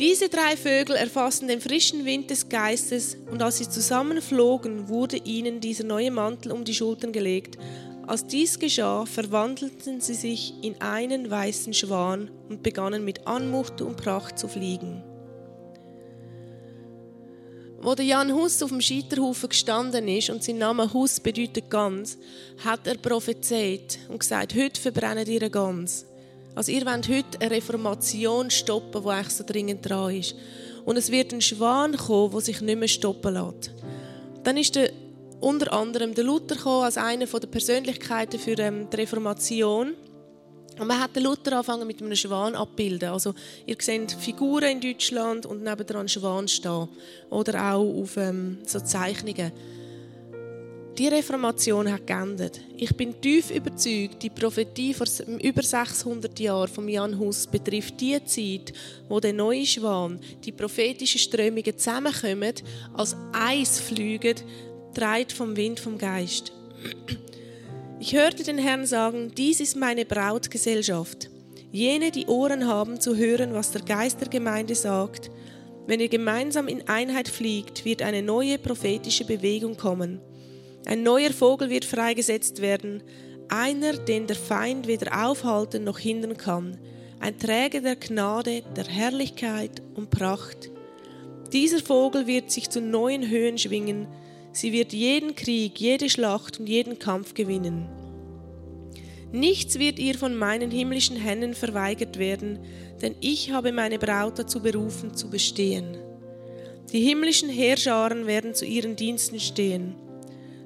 Diese 0.00 0.30
drei 0.30 0.56
Vögel 0.56 0.96
erfassen 0.96 1.46
den 1.46 1.60
frischen 1.60 2.06
Wind 2.06 2.30
des 2.30 2.48
Geistes 2.48 3.18
und 3.30 3.42
als 3.42 3.58
sie 3.58 3.68
zusammenflogen, 3.68 4.88
wurde 4.88 5.18
ihnen 5.18 5.60
dieser 5.60 5.84
neue 5.84 6.10
Mantel 6.10 6.52
um 6.52 6.64
die 6.64 6.72
Schultern 6.72 7.12
gelegt. 7.12 7.58
Als 8.06 8.26
dies 8.26 8.58
geschah, 8.58 9.04
verwandelten 9.04 10.00
sie 10.00 10.14
sich 10.14 10.54
in 10.62 10.80
einen 10.80 11.30
weißen 11.30 11.74
Schwan 11.74 12.30
und 12.48 12.62
begannen 12.62 13.04
mit 13.04 13.26
Anmut 13.26 13.82
und 13.82 13.98
Pracht 13.98 14.38
zu 14.38 14.48
fliegen. 14.48 15.04
Wo 17.82 17.94
der 17.94 18.06
Jan 18.06 18.32
Hus 18.32 18.62
auf 18.62 18.70
dem 18.70 18.80
Scheiterhaufen 18.80 19.50
gestanden 19.50 20.08
ist 20.08 20.30
und 20.30 20.42
sein 20.42 20.56
Name 20.56 20.90
Hus 20.94 21.20
bedeutet 21.20 21.68
Gans, 21.68 22.16
hat 22.64 22.86
er 22.86 22.96
prophezeit 22.96 23.98
und 24.08 24.20
gesagt, 24.20 24.54
heute 24.54 24.80
verbrennen 24.80 25.26
ihr 25.26 25.50
Gans. 25.50 26.06
Also 26.54 26.72
ihr 26.72 26.84
wollt 26.84 27.08
heute 27.08 27.40
eine 27.40 27.50
Reformation 27.50 28.50
stoppen, 28.50 29.02
die 29.02 29.08
eigentlich 29.08 29.34
so 29.34 29.44
dringend 29.46 29.88
dran 29.88 30.14
ist. 30.14 30.34
Und 30.84 30.96
es 30.96 31.10
wird 31.10 31.32
ein 31.32 31.40
Schwan 31.40 31.96
kommen, 31.96 32.32
der 32.32 32.40
sich 32.40 32.60
nicht 32.60 32.78
mehr 32.78 32.88
stoppen 32.88 33.34
lässt. 33.34 33.72
Dann 34.42 34.56
ist 34.56 34.74
der, 34.74 34.90
unter 35.40 35.72
anderem 35.72 36.14
der 36.14 36.24
Luther 36.24 36.56
gekommen, 36.56 36.84
als 36.84 36.96
einer 36.96 37.26
der 37.26 37.46
Persönlichkeiten 37.46 38.40
für 38.40 38.58
ähm, 38.58 38.88
die 38.90 38.96
Reformation. 38.96 39.94
Und 40.78 40.86
man 40.86 41.00
hat 41.00 41.14
den 41.14 41.24
Luther 41.24 41.52
angefangen 41.52 41.86
mit 41.86 42.00
einem 42.00 42.16
Schwan 42.16 42.54
abbilden. 42.54 43.10
Also 43.10 43.34
ihr 43.66 43.76
seht 43.78 44.12
Figuren 44.12 44.70
in 44.70 44.80
Deutschland 44.80 45.44
und 45.46 45.62
nebendran 45.62 46.08
Schwan 46.08 46.48
stehen. 46.48 46.88
Oder 47.28 47.74
auch 47.74 48.02
auf 48.02 48.16
ähm, 48.16 48.58
so 48.66 48.80
Zeichnungen. 48.80 49.52
Die 50.98 51.08
Reformation 51.08 51.90
hat 51.90 52.06
geändert. 52.06 52.60
Ich 52.76 52.94
bin 52.94 53.20
tief 53.20 53.50
überzeugt, 53.50 54.22
die 54.22 54.28
Prophetie 54.28 54.92
vor 54.92 55.06
über 55.40 55.62
600 55.62 56.38
Jahren 56.38 56.68
von 56.68 56.88
Jan 56.88 57.18
Hus 57.18 57.46
betrifft 57.46 58.00
die 58.00 58.22
Zeit, 58.24 58.72
wo 59.08 59.20
der 59.20 59.32
neue 59.32 59.64
Schwan, 59.64 60.20
die 60.44 60.52
prophetischen 60.52 61.20
Strömungen 61.20 61.78
zusammenkommen, 61.78 62.54
als 62.92 63.16
Eis 63.32 63.80
fliegen, 63.80 64.36
treibt 64.92 65.32
vom 65.32 65.56
Wind 65.56 65.80
vom 65.80 65.96
Geist. 65.96 66.52
Ich 67.98 68.14
hörte 68.14 68.42
den 68.42 68.58
Herrn 68.58 68.86
sagen, 68.86 69.32
dies 69.36 69.60
ist 69.60 69.76
meine 69.76 70.04
Brautgesellschaft. 70.04 71.30
Jene, 71.70 72.10
die 72.10 72.26
Ohren 72.26 72.66
haben 72.66 73.00
zu 73.00 73.16
hören, 73.16 73.54
was 73.54 73.70
der 73.70 73.82
Geist 73.82 74.20
der 74.20 74.28
Gemeinde 74.28 74.74
sagt. 74.74 75.30
Wenn 75.86 76.00
ihr 76.00 76.08
gemeinsam 76.08 76.66
in 76.66 76.88
Einheit 76.88 77.28
fliegt, 77.28 77.84
wird 77.84 78.02
eine 78.02 78.22
neue 78.22 78.58
prophetische 78.58 79.24
Bewegung 79.24 79.76
kommen. 79.76 80.20
Ein 80.86 81.02
neuer 81.02 81.30
Vogel 81.30 81.70
wird 81.70 81.84
freigesetzt 81.84 82.60
werden, 82.60 83.02
einer, 83.48 83.94
den 83.94 84.26
der 84.26 84.36
Feind 84.36 84.86
weder 84.86 85.26
aufhalten 85.26 85.84
noch 85.84 85.98
hindern 85.98 86.36
kann, 86.36 86.78
ein 87.18 87.38
Träger 87.38 87.80
der 87.80 87.96
Gnade, 87.96 88.62
der 88.76 88.84
Herrlichkeit 88.84 89.82
und 89.94 90.10
Pracht. 90.10 90.70
Dieser 91.52 91.80
Vogel 91.80 92.26
wird 92.26 92.50
sich 92.50 92.70
zu 92.70 92.80
neuen 92.80 93.28
Höhen 93.28 93.58
schwingen, 93.58 94.06
Sie 94.52 94.72
wird 94.72 94.92
jeden 94.92 95.36
Krieg, 95.36 95.80
jede 95.80 96.08
Schlacht 96.08 96.58
und 96.58 96.68
jeden 96.68 96.98
Kampf 96.98 97.34
gewinnen. 97.34 97.88
Nichts 99.32 99.78
wird 99.78 100.00
ihr 100.00 100.16
von 100.18 100.34
meinen 100.34 100.72
himmlischen 100.72 101.16
Händen 101.16 101.54
verweigert 101.54 102.18
werden, 102.18 102.58
denn 103.00 103.14
ich 103.20 103.52
habe 103.52 103.70
meine 103.70 103.98
Braut 103.98 104.38
dazu 104.40 104.60
berufen, 104.60 105.14
zu 105.14 105.30
bestehen. 105.30 105.96
Die 106.92 107.00
himmlischen 107.00 107.48
Heerscharen 107.48 108.26
werden 108.26 108.54
zu 108.54 108.64
ihren 108.64 108.96
Diensten 108.96 109.38
stehen. 109.38 109.94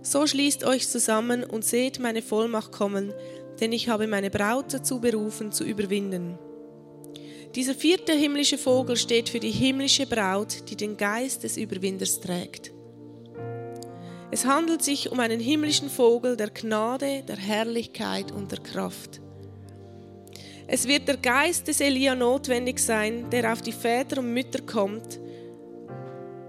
So 0.05 0.27
schließt 0.27 0.65
euch 0.65 0.87
zusammen 0.87 1.45
und 1.45 1.65
seht 1.65 1.99
meine 1.99 2.21
Vollmacht 2.21 2.73
kommen, 2.73 3.15
denn 3.61 3.73
ich 3.73 3.89
habe 3.89 4.07
meine 4.07 4.31
Braut 4.31 4.75
dazu 4.75 5.01
berufen, 5.01 5.51
zu 5.51 5.65
überwinden. 5.65 6.39
Dieser 7.55 7.75
vierte 7.75 8.13
himmlische 8.13 8.59
Vogel 8.59 8.97
steht 8.97 9.31
für 9.31 9.41
die 9.41 9.51
himmlische 9.51 10.07
Braut, 10.07 10.69
die 10.69 10.77
den 10.77 10.99
Geist 10.99 11.43
des 11.43 11.57
Überwinders 11.57 12.21
trägt. 12.21 12.71
Es 14.31 14.45
handelt 14.45 14.83
sich 14.83 15.11
um 15.11 15.21
einen 15.21 15.41
himmlischen 15.41 15.89
Vogel 15.89 16.37
der 16.37 16.51
Gnade, 16.51 17.23
der 17.27 17.37
Herrlichkeit 17.37 18.31
und 18.31 18.53
der 18.53 18.59
Kraft. 18.59 19.23
Es 20.67 20.87
wird 20.87 21.09
der 21.09 21.17
Geist 21.17 21.67
des 21.69 21.81
Elia 21.81 22.15
notwendig 22.15 22.79
sein, 22.79 23.31
der 23.31 23.51
auf 23.53 23.63
die 23.63 23.73
Väter 23.73 24.19
und 24.19 24.35
Mütter 24.35 24.61
kommt. 24.63 25.19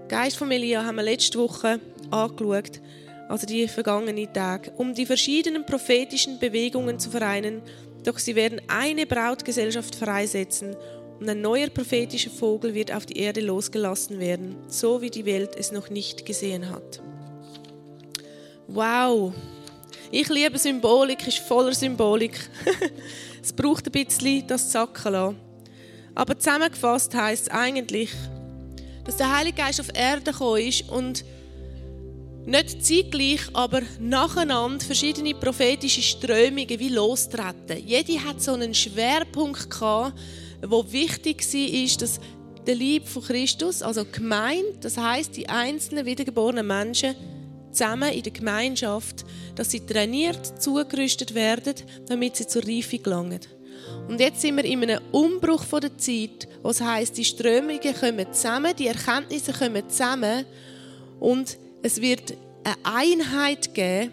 Geist 0.08 0.36
von 0.36 0.50
Elia 0.50 0.84
haben 0.84 0.96
wir 0.96 1.04
letzte 1.04 1.38
Woche 1.38 1.80
angeschaut, 2.10 2.80
also 3.28 3.46
die 3.46 3.66
vergangenen 3.68 4.32
Tage, 4.32 4.70
um 4.76 4.94
die 4.94 5.06
verschiedenen 5.06 5.66
prophetischen 5.66 6.38
Bewegungen 6.38 6.98
zu 6.98 7.10
vereinen, 7.10 7.62
Doch 8.06 8.20
sie 8.20 8.36
werden 8.36 8.62
eine 8.68 9.04
Brautgesellschaft 9.04 9.96
freisetzen 9.96 10.76
und 11.18 11.28
ein 11.28 11.40
neuer 11.40 11.68
prophetischer 11.68 12.30
Vogel 12.30 12.72
wird 12.72 12.92
auf 12.92 13.04
die 13.04 13.18
Erde 13.18 13.40
losgelassen 13.40 14.20
werden, 14.20 14.54
so 14.68 15.02
wie 15.02 15.10
die 15.10 15.24
Welt 15.24 15.56
es 15.58 15.72
noch 15.72 15.90
nicht 15.90 16.24
gesehen 16.24 16.70
hat. 16.70 17.02
Wow! 18.68 19.32
Ich 20.12 20.28
liebe 20.28 20.56
Symbolik, 20.56 21.26
ist 21.26 21.38
voller 21.38 21.74
Symbolik. 21.74 22.38
es 23.42 23.52
braucht 23.52 23.86
ein 23.86 23.92
bisschen 23.92 24.46
das 24.46 24.72
lassen. 24.72 25.36
Aber 26.14 26.38
zusammengefasst 26.38 27.12
heißt 27.12 27.48
es 27.48 27.52
eigentlich, 27.52 28.12
dass 29.04 29.16
der 29.16 29.36
Heilige 29.36 29.56
Geist 29.56 29.80
auf 29.80 29.88
Erde 29.94 30.30
gekommen 30.30 30.62
ist 30.62 30.88
und 30.88 31.24
nicht 32.46 32.84
zeitgleich, 32.84 33.40
aber 33.52 33.82
nacheinander 33.98 34.84
verschiedene 34.84 35.34
prophetische 35.34 36.02
Strömungen 36.02 36.78
wie 36.78 36.88
lostreten. 36.88 37.84
Jede 37.84 38.22
hat 38.24 38.40
so 38.40 38.52
einen 38.52 38.72
Schwerpunkt 38.72 39.68
gehabt, 39.68 40.14
wo 40.66 40.84
wichtig 40.90 41.42
war, 41.42 41.98
dass 41.98 42.20
der 42.66 42.74
Lieb 42.74 43.06
von 43.06 43.22
Christus, 43.22 43.82
also 43.82 44.04
gemeint, 44.04 44.82
das 44.82 44.96
heißt 44.96 45.36
die 45.36 45.48
einzelnen 45.48 46.06
wiedergeborenen 46.06 46.66
Menschen 46.66 47.14
zusammen 47.70 48.12
in 48.12 48.22
der 48.22 48.32
Gemeinschaft, 48.32 49.24
dass 49.54 49.70
sie 49.70 49.84
trainiert, 49.84 50.62
zugerüstet 50.62 51.34
werden, 51.34 51.74
damit 52.08 52.36
sie 52.36 52.46
zur 52.46 52.66
Reife 52.66 52.98
gelangen. 52.98 53.40
Und 54.08 54.20
jetzt 54.20 54.40
sind 54.40 54.56
wir 54.56 54.64
in 54.64 54.82
einem 54.82 55.00
Umbruch 55.12 55.64
von 55.64 55.80
der 55.80 55.96
Zeit, 55.98 56.48
was 56.62 56.80
heißt, 56.80 57.16
die 57.16 57.24
Strömungen 57.24 57.94
kommen 58.00 58.32
zusammen, 58.32 58.74
die 58.76 58.86
Erkenntnisse 58.86 59.52
kommen 59.52 59.88
zusammen 59.88 60.44
und 61.20 61.58
es 61.82 62.00
wird 62.00 62.34
eine 62.64 62.76
Einheit 62.82 63.74
geben, 63.74 64.12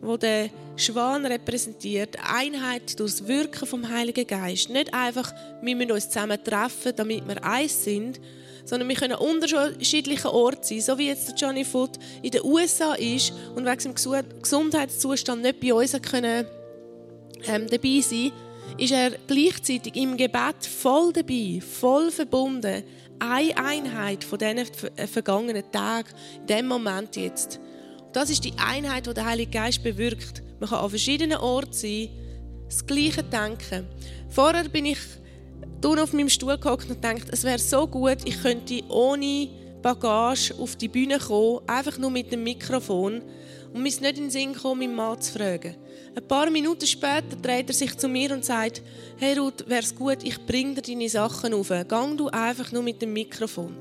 wo 0.00 0.16
der 0.16 0.50
Schwan 0.76 1.26
repräsentiert, 1.26 2.16
Einheit 2.22 2.98
durch 2.98 3.12
das 3.12 3.28
Wirken 3.28 3.66
vom 3.66 3.88
Heiligen 3.88 4.26
Geist. 4.26 4.70
Nicht 4.70 4.94
einfach, 4.94 5.32
wir 5.60 5.76
müssen 5.76 5.92
uns 5.92 6.08
zusammen 6.08 6.42
treffen, 6.42 6.92
damit 6.96 7.28
wir 7.28 7.44
eins 7.44 7.84
sind, 7.84 8.20
sondern 8.64 8.88
wir 8.88 8.96
können 8.96 9.16
unterschiedlichen 9.16 10.28
Orten 10.28 10.62
sein, 10.62 10.80
so 10.80 10.96
wie 10.96 11.08
jetzt 11.08 11.38
Johnny 11.38 11.64
Foot 11.64 11.98
in 12.22 12.30
den 12.30 12.44
USA 12.44 12.94
ist 12.94 13.32
und 13.54 13.66
wegen 13.66 13.96
seinem 13.96 14.40
Gesundheitszustand 14.42 15.42
nicht 15.42 15.60
bei 15.60 15.74
uns 15.74 16.00
können, 16.00 16.46
ähm, 17.46 17.66
dabei 17.68 18.00
sein 18.00 18.32
ist 18.78 18.92
er 18.92 19.10
gleichzeitig 19.26 19.96
im 19.96 20.16
Gebet 20.16 20.64
voll 20.64 21.12
dabei, 21.12 21.60
voll 21.60 22.10
verbunden. 22.10 22.82
Eine 23.20 23.56
Einheit 23.56 24.24
von 24.24 24.38
diesen 24.38 24.58
äh, 24.96 25.06
vergangenen 25.06 25.70
Tagen, 25.70 26.08
in 26.40 26.46
diesem 26.46 26.68
Moment 26.68 27.16
jetzt. 27.16 27.60
Das 28.12 28.30
ist 28.30 28.44
die 28.44 28.54
Einheit, 28.56 29.06
die 29.06 29.14
der 29.14 29.26
Heilige 29.26 29.50
Geist 29.50 29.82
bewirkt. 29.82 30.42
Man 30.58 30.68
kann 30.68 30.80
an 30.80 30.90
verschiedenen 30.90 31.38
Orten 31.38 31.72
sein, 31.72 32.08
das 32.66 32.84
Gleiche 32.86 33.22
denken. 33.22 33.86
Vorher 34.28 34.68
bin 34.68 34.86
ich 34.86 34.98
auf 35.84 36.12
meinem 36.12 36.28
Stuhl 36.28 36.58
gehockt 36.58 36.88
und 36.90 37.00
gedacht, 37.00 37.28
es 37.30 37.44
wäre 37.44 37.58
so 37.58 37.86
gut, 37.86 38.18
ich 38.24 38.42
könnte 38.42 38.82
ohne 38.88 39.48
Bagage 39.82 40.54
auf 40.58 40.76
die 40.76 40.88
Bühne 40.88 41.18
kommen, 41.18 41.60
einfach 41.66 41.98
nur 41.98 42.10
mit 42.10 42.32
dem 42.32 42.42
Mikrofon 42.42 43.22
und 43.72 43.82
mir 43.82 43.88
ist 43.88 44.00
nicht 44.00 44.18
in 44.18 44.24
den 44.24 44.30
Sinn 44.30 44.52
gekommen, 44.52 44.80
meinen 44.80 44.94
Mann 44.94 45.20
zu 45.20 45.32
fragen. 45.32 45.76
Ein 46.14 46.26
paar 46.26 46.50
Minuten 46.50 46.86
später 46.86 47.36
dreht 47.40 47.68
er 47.68 47.74
sich 47.74 47.96
zu 47.96 48.08
mir 48.08 48.32
und 48.32 48.44
sagt, 48.44 48.82
hey 49.18 49.38
Ruth, 49.38 49.68
wäre 49.68 49.82
es 49.82 49.94
gut, 49.94 50.18
ich 50.22 50.44
bringe 50.44 50.74
dir 50.74 50.82
deine 50.82 51.08
Sachen 51.08 51.54
auf. 51.54 51.72
Gang 51.86 52.16
du 52.16 52.28
einfach 52.28 52.72
nur 52.72 52.82
mit 52.82 53.00
dem 53.00 53.12
Mikrofon. 53.12 53.76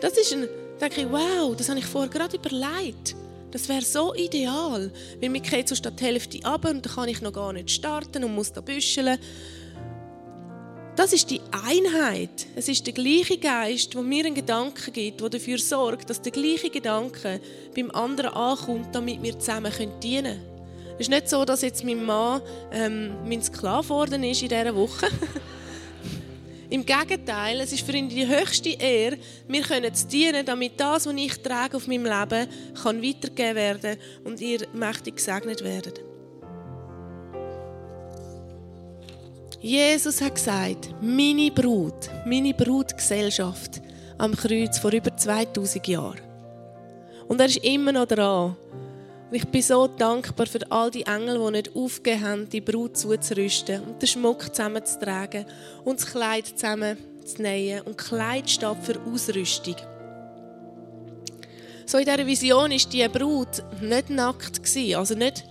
Das 0.00 0.18
ist 0.18 0.32
ein, 0.32 0.48
denke 0.80 1.02
ich, 1.02 1.10
wow, 1.10 1.54
das 1.56 1.68
habe 1.68 1.78
ich 1.78 1.86
vorher 1.86 2.10
gerade 2.10 2.36
überlegt. 2.36 3.14
Das 3.52 3.68
wäre 3.68 3.82
so 3.82 4.14
ideal, 4.14 4.90
weil 5.20 5.28
mir 5.28 5.40
geht 5.40 5.68
so 5.68 5.74
die 5.74 6.04
Hälfte 6.04 6.44
ab 6.44 6.64
und 6.64 6.84
dann 6.84 6.94
kann 6.94 7.08
ich 7.08 7.20
noch 7.20 7.32
gar 7.32 7.52
nicht 7.52 7.70
starten 7.70 8.24
und 8.24 8.34
muss 8.34 8.52
da 8.52 8.60
büscheln. 8.60 9.18
Das 10.94 11.14
ist 11.14 11.30
die 11.30 11.40
Einheit. 11.50 12.46
Es 12.54 12.68
ist 12.68 12.86
der 12.86 12.92
gleiche 12.92 13.38
Geist, 13.38 13.94
der 13.94 14.02
mir 14.02 14.26
einen 14.26 14.34
Gedanken 14.34 14.92
gibt, 14.92 15.22
der 15.22 15.30
dafür 15.30 15.58
sorgt, 15.58 16.10
dass 16.10 16.20
der 16.20 16.32
gleiche 16.32 16.68
Gedanke 16.68 17.40
beim 17.74 17.90
anderen 17.92 18.34
ankommt, 18.34 18.94
damit 18.94 19.22
wir 19.22 19.38
zusammen 19.38 19.72
dienen 20.02 20.24
können. 20.24 20.52
Es 20.94 21.08
ist 21.08 21.10
nicht 21.10 21.30
so, 21.30 21.46
dass 21.46 21.62
jetzt 21.62 21.82
mein 21.82 22.04
Mann 22.04 22.42
ähm, 22.70 23.14
mein 23.26 23.42
Sklave 23.42 23.84
geworden 23.84 24.22
ist 24.22 24.42
in 24.42 24.48
dieser 24.50 24.76
Woche. 24.76 25.08
Im 26.70 26.84
Gegenteil, 26.84 27.60
es 27.60 27.72
ist 27.72 27.86
für 27.86 27.92
ihn 27.92 28.10
die 28.10 28.26
höchste 28.26 28.70
Ehre, 28.70 29.18
können 29.66 29.94
zu 29.94 30.06
dienen, 30.06 30.44
damit 30.44 30.78
das, 30.78 31.06
was 31.06 31.14
ich 31.14 31.42
trage 31.42 31.76
auf 31.78 31.86
meinem 31.86 32.04
Leben, 32.04 32.48
kann 32.82 33.02
weitergegeben 33.02 33.56
werden 33.56 33.96
und 34.24 34.40
ihr 34.40 34.66
mächtig 34.74 35.16
gesegnet 35.16 35.64
werden. 35.64 36.11
Jesus 39.62 40.20
hat 40.20 40.34
gesagt, 40.34 40.88
meine 41.00 41.48
Brut, 41.52 42.10
meine 42.26 42.52
Brutgesellschaft 42.52 43.80
am 44.18 44.34
Kreuz 44.34 44.80
vor 44.80 44.92
über 44.92 45.16
2000 45.16 45.86
Jahren. 45.86 46.20
Und 47.28 47.40
er 47.40 47.46
ist 47.46 47.58
immer 47.58 47.92
noch 47.92 48.06
dran. 48.06 48.56
Und 49.30 49.36
ich 49.36 49.46
bin 49.46 49.62
so 49.62 49.86
dankbar 49.86 50.46
für 50.46 50.68
all 50.68 50.90
die 50.90 51.06
Engel, 51.06 51.38
die 51.38 51.52
nicht 51.52 51.76
aufgegeben 51.76 52.24
haben, 52.24 52.48
die 52.48 52.60
Brut 52.60 52.96
zuzurüsten 52.96 53.84
und 53.84 54.02
den 54.02 54.08
Schmuck 54.08 54.52
zusammenzutragen 54.52 55.46
und 55.84 56.00
das 56.00 56.10
Kleid 56.10 56.48
zusammen 56.48 56.98
zu 57.24 57.40
nähen. 57.40 57.82
Und 57.82 57.96
Kleid 57.96 58.50
steht 58.50 58.76
für 58.82 59.00
Ausrüstung. 59.06 59.76
So 61.86 61.98
in 61.98 62.04
dieser 62.04 62.26
Vision 62.26 62.72
war 62.72 62.90
die 62.90 63.08
Brut 63.08 63.62
nicht 63.80 64.10
nackt, 64.10 64.60
also 64.96 65.14
nicht, 65.14 65.44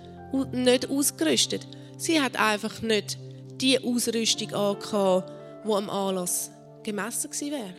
nicht 0.51 0.89
ausgerüstet. 0.89 1.65
Sie 1.97 2.19
hat 2.19 2.35
einfach 2.37 2.81
nicht 2.81 3.17
die 3.61 3.79
Ausrüstung 3.83 4.53
angehabt, 4.53 5.31
die 5.65 5.71
am 5.71 5.89
Anlass 5.89 6.51
gemessen 6.83 7.29
gewesen 7.29 7.51
wäre. 7.51 7.73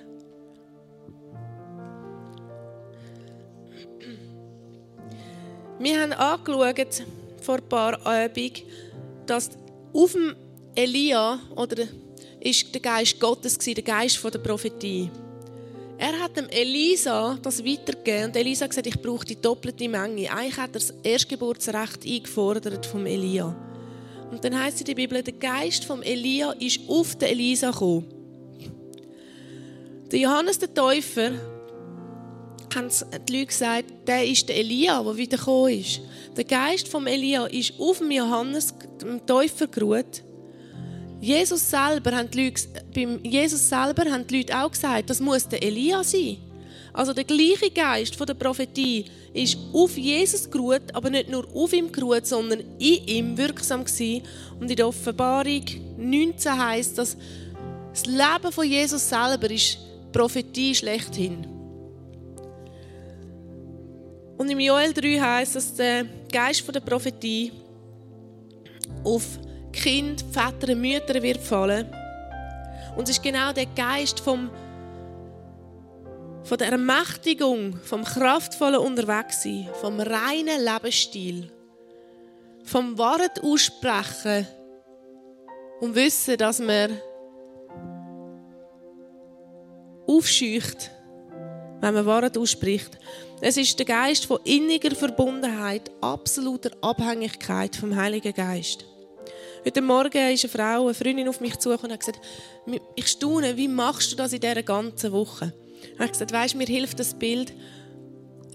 Wir 5.78 6.00
haben 6.00 6.12
angeschaut, 6.12 7.02
vor 7.40 7.56
ein 7.56 7.68
paar 7.68 8.06
Abenden, 8.06 8.62
dass 9.26 9.50
auf 9.92 10.12
dem 10.12 10.36
Elia 10.76 11.40
oder 11.56 11.86
ist 12.40 12.72
der 12.72 12.80
Geist 12.80 13.18
Gottes 13.18 13.58
der 13.58 13.82
Geist 13.82 14.22
der 14.22 14.38
Prophetie. 14.38 15.10
Er 15.98 16.18
hat 16.20 16.36
dem 16.36 16.48
Elisa 16.48 17.38
das 17.42 17.64
weitergegeben 17.64 18.26
und 18.26 18.36
Elisa 18.36 18.64
hat 18.64 18.70
gesagt, 18.70 18.86
ich 18.86 19.00
brauche 19.00 19.24
die 19.24 19.40
doppelte 19.40 19.88
Menge. 19.88 20.30
Eigentlich 20.32 20.56
hat 20.56 20.70
er 20.70 20.80
das 20.80 20.94
Erstgeburtsrecht 21.02 22.04
eingefordert 22.04 22.86
vom 22.86 23.06
Elia. 23.06 23.71
Und 24.32 24.42
dann 24.42 24.58
heißt 24.58 24.80
in 24.80 24.86
der 24.86 24.94
Bibel, 24.94 25.22
der 25.22 25.34
Geist 25.34 25.84
vom 25.84 26.00
Elia 26.00 26.52
ist 26.52 26.80
auf 26.88 27.16
den 27.16 27.28
Elisa 27.28 27.70
gekommen. 27.70 28.06
Der 30.10 30.18
Johannes 30.18 30.58
der 30.58 30.72
Täufer 30.72 31.32
haben 32.74 32.88
die 33.28 33.32
Leute 33.32 33.46
gesagt, 33.46 33.84
der 34.06 34.24
ist 34.24 34.48
der 34.48 34.56
Elia, 34.56 35.02
der 35.02 35.16
wieder 35.18 35.36
gekommen 35.36 35.78
ist. 35.78 36.00
Der 36.34 36.44
Geist 36.44 36.88
vom 36.88 37.06
Elia 37.06 37.44
ist 37.44 37.78
auf 37.78 37.98
dem 37.98 38.10
Johannes, 38.10 38.74
dem 39.02 39.24
Täufer, 39.26 39.66
geruht. 39.66 40.22
Jesus 41.20 41.68
selber 41.68 42.16
haben 42.16 42.30
die 42.30 42.46
Leute, 42.46 42.62
beim 42.94 43.22
Jesus 43.22 43.68
selber 43.68 44.10
haben 44.10 44.26
die 44.26 44.38
Leute 44.38 44.58
auch 44.58 44.70
gesagt, 44.70 45.10
das 45.10 45.20
muss 45.20 45.46
der 45.46 45.62
Elia 45.62 46.02
sein. 46.02 46.38
Also 46.92 47.14
der 47.14 47.24
gleiche 47.24 47.70
Geist 47.70 48.16
von 48.16 48.26
der 48.26 48.34
Prophetie 48.34 49.06
ist 49.32 49.56
auf 49.72 49.96
Jesus 49.96 50.50
geruht, 50.50 50.94
aber 50.94 51.08
nicht 51.08 51.30
nur 51.30 51.46
auf 51.54 51.72
ihm 51.72 51.90
geruht, 51.90 52.26
sondern 52.26 52.60
in 52.78 53.06
ihm 53.06 53.38
wirksam 53.38 53.84
gewesen. 53.84 54.22
Und 54.60 54.70
in 54.70 54.76
der 54.76 54.86
Offenbarung 54.86 55.64
19 55.96 56.58
heißt, 56.58 56.98
dass 56.98 57.16
das 57.92 58.06
Leben 58.06 58.52
von 58.52 58.68
Jesus 58.68 59.08
selber 59.08 59.50
ist 59.50 59.78
Prophetie 60.12 60.74
schlechthin. 60.74 61.46
Und 64.36 64.50
im 64.50 64.60
Joel 64.60 64.92
3 64.92 65.20
heißt, 65.20 65.56
dass 65.56 65.74
der 65.74 66.04
Geist 66.30 66.62
von 66.62 66.72
der 66.74 66.80
Prophetie 66.80 67.52
auf 69.04 69.38
Kind, 69.72 70.24
Väter, 70.30 70.74
Mütter 70.74 71.22
wird 71.22 71.40
fallen. 71.40 71.86
Und 72.96 73.04
es 73.04 73.16
ist 73.16 73.22
genau 73.22 73.52
der 73.52 73.66
Geist 73.66 74.20
vom 74.20 74.50
von 76.44 76.58
der 76.58 76.72
Ermächtigung, 76.72 77.76
vom 77.84 78.04
kraftvollen 78.04 78.80
Unterwegssein, 78.80 79.68
vom 79.80 80.00
reinen 80.00 80.64
Lebensstil, 80.64 81.50
vom 82.64 82.98
Wahrheit 82.98 83.42
aussprechen 83.42 84.46
und 85.80 85.94
wissen, 85.94 86.36
dass 86.36 86.58
man 86.58 86.98
aufscheucht, 90.06 90.90
wenn 91.80 91.94
man 91.94 92.06
Wahrheit 92.06 92.36
ausspricht. 92.36 92.98
Es 93.40 93.56
ist 93.56 93.78
der 93.78 93.86
Geist 93.86 94.26
von 94.26 94.38
inniger 94.44 94.94
Verbundenheit, 94.94 95.90
absoluter 96.00 96.70
Abhängigkeit 96.80 97.74
vom 97.74 97.96
Heiligen 97.96 98.32
Geist. 98.32 98.84
Heute 99.64 99.80
Morgen 99.80 100.32
ist 100.32 100.44
eine 100.44 100.50
Frau, 100.50 100.84
eine 100.84 100.94
Freundin 100.94 101.28
auf 101.28 101.40
mich 101.40 101.56
zugekommen 101.56 101.92
und 101.92 101.92
hat 101.92 102.00
gesagt, 102.00 102.20
ich 102.96 103.06
staune, 103.06 103.56
wie 103.56 103.68
machst 103.68 104.10
du 104.10 104.16
das 104.16 104.32
in 104.32 104.40
dieser 104.40 104.62
ganzen 104.62 105.12
Woche? 105.12 105.52
Ich 105.94 105.98
habe 105.98 106.10
gesagt, 106.10 106.32
weißt, 106.32 106.54
mir 106.56 106.66
hilft 106.66 106.98
das 106.98 107.14
Bild. 107.14 107.52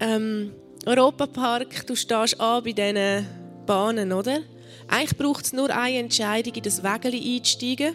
Ähm, 0.00 0.52
Europapark, 0.86 1.86
du 1.86 1.94
stehst 1.94 2.40
an 2.40 2.62
bei 2.64 2.72
diesen 2.72 3.26
Bahnen, 3.66 4.12
oder? 4.12 4.40
Eigentlich 4.86 5.18
braucht 5.18 5.44
es 5.44 5.52
nur 5.52 5.70
eine 5.70 5.98
Entscheidung, 5.98 6.54
in 6.54 6.62
das 6.62 6.82
Wägeli 6.82 7.36
einzusteigen. 7.36 7.94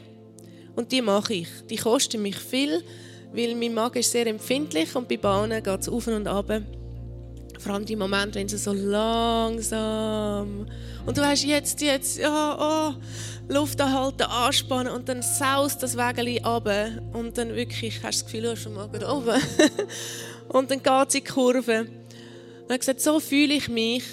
Und 0.76 0.91
die 0.91 1.02
mache 1.02 1.34
ich. 1.34 1.48
Die 1.69 1.76
kosten 1.76 2.22
mich 2.22 2.38
viel, 2.38 2.84
weil 3.32 3.56
mein 3.56 3.74
Magen 3.74 4.00
ist 4.00 4.12
sehr 4.12 4.28
empfindlich 4.28 4.96
und 4.96 5.08
bei 5.08 5.17
Bahnen 5.17 5.62
geht 5.63 5.80
es 5.82 5.89
auf 5.89 6.08
und 6.08 6.28
ab. 6.28 6.62
Vor 7.60 7.74
allem 7.74 7.86
die 7.86 7.96
Momente, 7.96 8.39
wenn 8.39 8.50
sie 8.50 8.58
so 8.58 8.74
langsam 8.74 10.66
und 11.06 11.18
du 11.18 11.26
hast 11.26 11.44
jetzt, 11.44 11.82
jetzt, 11.82 12.18
ja, 12.18 12.58
oh, 12.60 13.54
Luft 13.54 13.82
anhalten, 13.82 14.24
anspannen 14.24 14.94
und 14.94 15.10
dann 15.10 15.22
saust 15.22 15.84
das 15.84 15.98
Wägeli 15.98 16.42
runter 16.44 17.02
und 17.12 17.38
dann 17.38 17.56
wirklich 17.56 18.02
hast 18.04 18.22
du 18.22 18.24
das 18.24 18.26
Gefühl, 18.26 18.42
du 18.44 18.52
hast 18.52 18.66
den 18.66 18.74
Magen 18.74 19.04
oben. 19.04 19.42
und 20.48 20.72
dann 20.72 20.82
geht 20.82 21.10
es 21.10 21.16
in 21.16 21.24
die 21.24 21.30
Kurve. 21.30 21.82
Und 21.82 22.70
er 22.70 22.74
hat 22.76 22.80
gesagt, 22.80 23.02
so 23.02 23.20
fühle 23.20 23.56
ich 23.56 23.68
mich. 23.68 24.04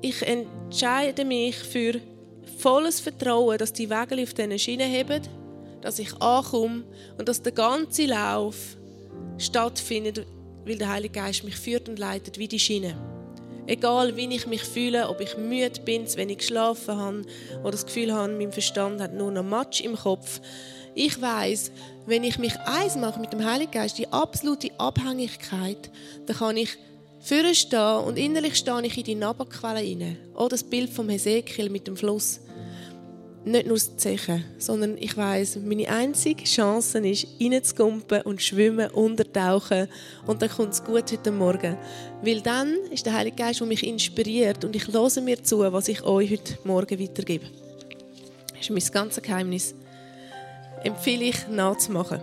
Ich 0.00 0.22
entscheide 0.22 1.24
mich 1.26 1.56
für 1.56 2.00
volles 2.58 3.00
Vertrauen, 3.00 3.58
dass 3.58 3.74
die 3.74 3.90
Wägeli 3.90 4.22
auf 4.22 4.32
diesen 4.32 4.58
Schienen 4.58 4.90
heben, 4.90 5.20
dass 5.82 5.98
ich 5.98 6.14
ankomme 6.22 6.84
und 7.18 7.28
dass 7.28 7.42
der 7.42 7.52
ganze 7.52 8.06
Lauf 8.06 8.56
stattfindet 9.36 10.26
weil 10.66 10.76
der 10.76 10.90
Heilige 10.90 11.14
Geist 11.14 11.44
mich 11.44 11.56
führt 11.56 11.88
und 11.88 11.98
leitet 11.98 12.38
wie 12.38 12.48
die 12.48 12.58
Schiene. 12.58 12.96
Egal, 13.68 14.16
wie 14.16 14.32
ich 14.34 14.46
mich 14.46 14.62
fühle, 14.62 15.08
ob 15.08 15.20
ich 15.20 15.36
müde 15.36 15.80
bin, 15.80 16.04
wenn 16.16 16.28
ich 16.28 16.38
geschlafen 16.38 16.96
habe 16.96 17.22
oder 17.62 17.72
das 17.72 17.86
Gefühl 17.86 18.12
habe, 18.12 18.32
mein 18.32 18.52
Verstand 18.52 19.00
hat 19.00 19.14
nur 19.14 19.30
noch 19.30 19.42
Matsch 19.42 19.80
im 19.80 19.96
Kopf. 19.96 20.40
Ich 20.94 21.20
weiß, 21.20 21.72
wenn 22.06 22.24
ich 22.24 22.38
mich 22.38 22.56
eins 22.60 22.96
mache 22.96 23.20
mit 23.20 23.32
dem 23.32 23.44
Heiligen 23.44 23.72
Geist, 23.72 23.98
die 23.98 24.08
absolute 24.12 24.70
Abhängigkeit, 24.78 25.90
dann 26.26 26.36
kann 26.36 26.56
ich 26.56 26.70
vorne 27.20 27.54
stehen 27.54 28.04
und 28.06 28.18
innerlich 28.18 28.54
stehe 28.54 28.86
ich 28.86 28.96
in 28.96 29.04
die 29.04 29.14
Naberquelle 29.16 29.80
rein. 29.80 30.16
Oder 30.34 30.50
das 30.50 30.62
Bild 30.62 30.90
vom 30.90 31.08
Hesekiel 31.08 31.68
mit 31.68 31.88
dem 31.88 31.96
Fluss 31.96 32.40
nicht 33.46 33.66
nur 33.66 33.76
das 33.76 33.96
Zechen, 33.96 34.44
sondern 34.58 34.98
ich 34.98 35.16
weiß, 35.16 35.60
meine 35.64 35.88
einzige 35.88 36.42
Chance 36.42 36.98
ist, 36.98 37.28
reinzukumpen 37.40 38.22
und 38.22 38.42
schwimmen, 38.42 38.90
untertauchen 38.90 39.88
und 40.26 40.42
dann 40.42 40.50
kommt 40.50 40.72
es 40.72 40.82
gut 40.82 41.12
heute 41.12 41.30
Morgen. 41.30 41.76
Weil 42.22 42.40
dann 42.40 42.74
ist 42.90 43.06
der 43.06 43.14
Heilige 43.14 43.36
Geist, 43.36 43.60
der 43.60 43.66
mich 43.68 43.86
inspiriert 43.86 44.64
und 44.64 44.74
ich 44.74 44.88
höre 44.88 45.22
mir 45.22 45.42
zu, 45.42 45.60
was 45.60 45.86
ich 45.86 46.02
euch 46.02 46.32
heute 46.32 46.58
Morgen 46.64 47.00
weitergebe. 47.00 47.46
Das 48.50 48.62
ist 48.62 48.70
mein 48.70 48.92
ganzes 48.92 49.22
Geheimnis. 49.22 49.74
Empfehle 50.82 51.26
ich 51.26 51.46
nachzumachen. 51.48 52.20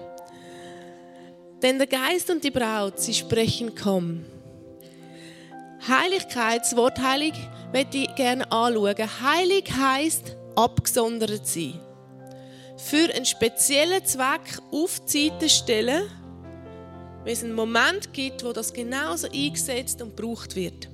Denn 1.61 1.77
der 1.77 1.87
Geist 1.87 2.29
und 2.29 2.43
die 2.43 2.51
Braut, 2.51 2.99
sie 2.99 3.13
sprechen, 3.13 3.71
komm. 3.81 4.25
Heiligkeit, 5.87 6.61
das 6.61 6.75
Wort 6.75 6.99
heilig, 7.01 7.33
möchte 7.71 7.99
ich 7.99 8.15
gerne 8.15 8.51
anschauen. 8.51 8.95
Heilig 9.21 9.71
heißt 9.71 10.42
abgesondert 10.55 11.45
sein. 11.47 11.79
Für 12.77 13.13
einen 13.13 13.25
speziellen 13.25 14.03
Zweck 14.05 14.59
auf 14.71 14.99
die 15.01 15.29
Seite 15.29 15.49
stellen, 15.49 16.03
wenn 17.23 17.33
es 17.33 17.43
einen 17.43 17.53
Moment 17.53 18.11
gibt, 18.13 18.43
wo 18.43 18.51
das 18.51 18.73
genauso 18.73 19.27
eingesetzt 19.27 20.01
und 20.01 20.15
gebraucht 20.15 20.55
wird. 20.55 20.89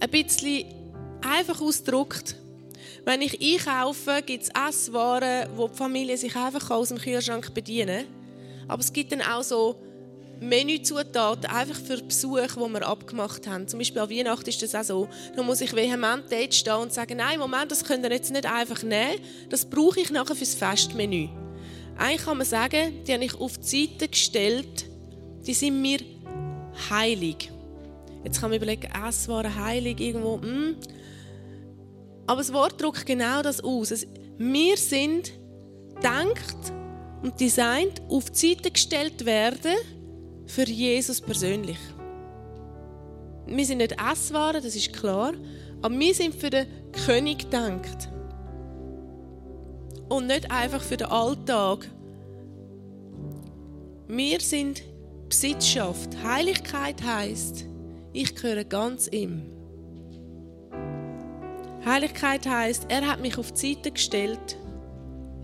Ein 0.00 0.10
bisschen 0.10 0.64
einfach 1.20 1.60
ausgedrückt, 1.60 2.36
wenn 3.04 3.22
ich 3.22 3.40
einkaufe, 3.40 4.22
gibt 4.24 4.44
es 4.44 4.50
Esswaren, 4.50 5.48
wo 5.56 5.68
die 5.68 5.76
Familie 5.76 6.16
sich 6.16 6.36
einfach 6.36 6.70
aus 6.70 6.88
dem 6.88 6.98
Kühlschrank 6.98 7.54
bedienen 7.54 8.04
kann. 8.04 8.68
Aber 8.68 8.80
es 8.82 8.92
gibt 8.92 9.12
dann 9.12 9.22
auch 9.22 9.42
so 9.42 9.76
Menüzutaten 10.40 11.46
einfach 11.46 11.78
für 11.78 12.02
Besuch, 12.02 12.54
die 12.54 12.72
wir 12.72 12.86
abgemacht 12.86 13.46
haben. 13.46 13.66
Zum 13.66 13.78
Beispiel 13.78 14.00
an 14.00 14.10
Weihnachten 14.10 14.48
ist 14.48 14.62
das 14.62 14.74
auch 14.74 14.84
so. 14.84 15.08
Da 15.34 15.42
muss 15.42 15.60
ich 15.60 15.74
vehement 15.74 16.24
dort 16.30 16.54
stehen 16.54 16.74
und 16.74 16.92
sagen, 16.92 17.16
nein, 17.16 17.38
Moment, 17.38 17.70
das 17.70 17.84
könnt 17.84 18.04
ihr 18.04 18.12
jetzt 18.12 18.32
nicht 18.32 18.46
einfach 18.46 18.82
nehmen. 18.82 19.20
Das 19.50 19.64
brauche 19.64 20.00
ich 20.00 20.10
nachher 20.10 20.36
fürs 20.36 20.54
Festmenü. 20.54 21.28
Eigentlich 21.96 22.24
kann 22.24 22.36
man 22.36 22.46
sagen, 22.46 23.04
die 23.04 23.12
habe 23.12 23.24
ich 23.24 23.34
auf 23.34 23.58
die 23.58 23.88
Seite 23.88 24.08
gestellt, 24.08 24.86
die 25.46 25.54
sind 25.54 25.82
mir 25.82 25.98
heilig. 26.90 27.50
Jetzt 28.22 28.40
kann 28.40 28.50
man 28.50 28.58
überlegen, 28.58 28.88
Esswaren 29.06 29.54
heilig 29.54 30.00
irgendwo. 30.00 30.40
Hm. 30.40 30.76
Aber 32.26 32.40
das 32.40 32.52
Wort 32.52 32.80
drückt 32.80 33.06
genau 33.06 33.42
das 33.42 33.62
aus. 33.62 34.06
wir 34.36 34.76
sind 34.76 35.32
denkt 36.02 36.72
und 37.22 37.40
designt 37.40 38.00
auf 38.08 38.30
die 38.30 38.54
Seite 38.54 38.70
gestellt 38.70 39.24
werden, 39.24 39.74
für 40.48 40.64
Jesus 40.64 41.20
persönlich. 41.20 41.78
Wir 43.46 43.64
sind 43.64 43.78
nicht 43.78 43.96
Esswaren, 44.00 44.62
das 44.62 44.74
ist 44.74 44.92
klar, 44.92 45.32
aber 45.80 45.98
wir 45.98 46.14
sind 46.14 46.34
für 46.34 46.50
den 46.50 46.66
König 47.06 47.38
gedacht. 47.38 48.08
Und 50.08 50.26
nicht 50.26 50.50
einfach 50.50 50.82
für 50.82 50.96
den 50.96 51.08
Alltag. 51.08 51.88
Wir 54.08 54.40
sind 54.40 54.82
Besitzschaft. 55.28 56.10
Heiligkeit 56.22 57.02
heißt, 57.02 57.66
ich 58.14 58.34
gehöre 58.34 58.64
ganz 58.64 59.06
ihm. 59.08 59.42
Heiligkeit 61.84 62.46
heißt, 62.46 62.86
er 62.88 63.06
hat 63.06 63.20
mich 63.20 63.38
auf 63.38 63.52
die 63.52 63.74
Seite 63.74 63.90
gestellt. 63.92 64.56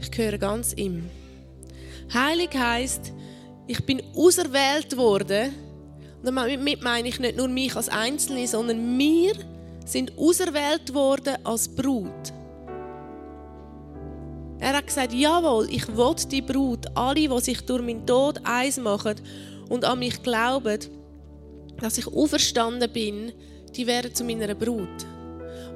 Ich 0.01 0.11
gehöre 0.11 0.39
ganz 0.39 0.73
ihm. 0.75 1.09
Heilig 2.13 2.51
heißt, 2.55 3.14
ich 3.67 3.85
bin 3.85 4.03
auserwählt 4.15 4.97
worden. 4.97 5.53
Und 6.23 6.35
damit 6.35 6.83
meine 6.83 7.09
ich 7.09 7.19
nicht 7.19 7.37
nur 7.37 7.49
mich 7.49 7.75
als 7.77 7.89
Einzelne, 7.89 8.47
sondern 8.47 8.99
wir 8.99 9.33
sind 9.85 10.17
auserwählt 10.17 10.93
worden 10.95 11.37
als 11.45 11.69
Brut. 11.69 12.33
Er 14.59 14.79
hat 14.79 14.87
gesagt, 14.87 15.13
jawohl, 15.13 15.69
ich 15.71 15.87
will 15.95 16.15
die 16.31 16.41
Brut, 16.41 16.87
alle, 16.95 17.29
die 17.29 17.41
sich 17.41 17.61
durch 17.61 17.83
meinen 17.83 18.07
Tod 18.07 18.41
eins 18.45 18.79
machen 18.79 19.17
und 19.69 19.85
an 19.85 19.99
mich 19.99 20.23
glauben, 20.23 20.79
dass 21.81 21.99
ich 21.99 22.07
auferstanden 22.07 22.91
bin, 22.91 23.33
die 23.77 23.87
werden 23.87 24.15
zu 24.15 24.25
meiner 24.25 24.55
Brut. 24.55 24.89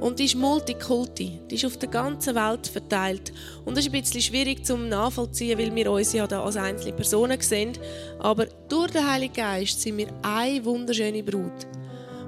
Und 0.01 0.19
die 0.19 0.27
ist 0.27 0.37
Multikulti, 0.37 1.41
die 1.51 1.57
ist 1.57 1.65
auf 1.65 1.77
der 1.77 1.89
ganzen 1.89 2.35
Welt 2.37 2.69
verteilt. 2.69 3.33
Und 3.65 3.77
das 3.77 3.85
ist 3.85 3.93
ein 3.93 4.01
bisschen 4.01 4.21
schwierig 4.21 4.65
zum 4.65 4.89
nachvollziehen, 4.89 5.59
weil 5.59 5.75
wir 5.75 5.91
uns 5.91 6.13
ja 6.13 6.27
da 6.27 6.45
als 6.45 6.57
einzelne 6.57 6.93
Personen 6.93 7.41
sehen. 7.41 7.73
Aber 8.21 8.47
durch 8.69 8.93
den 8.93 9.11
Heiligen 9.11 9.35
Geist 9.35 9.81
sind 9.81 9.97
wir 9.97 10.09
eine 10.23 10.65
wunderschöne 10.65 11.23
Brut. 11.23 11.67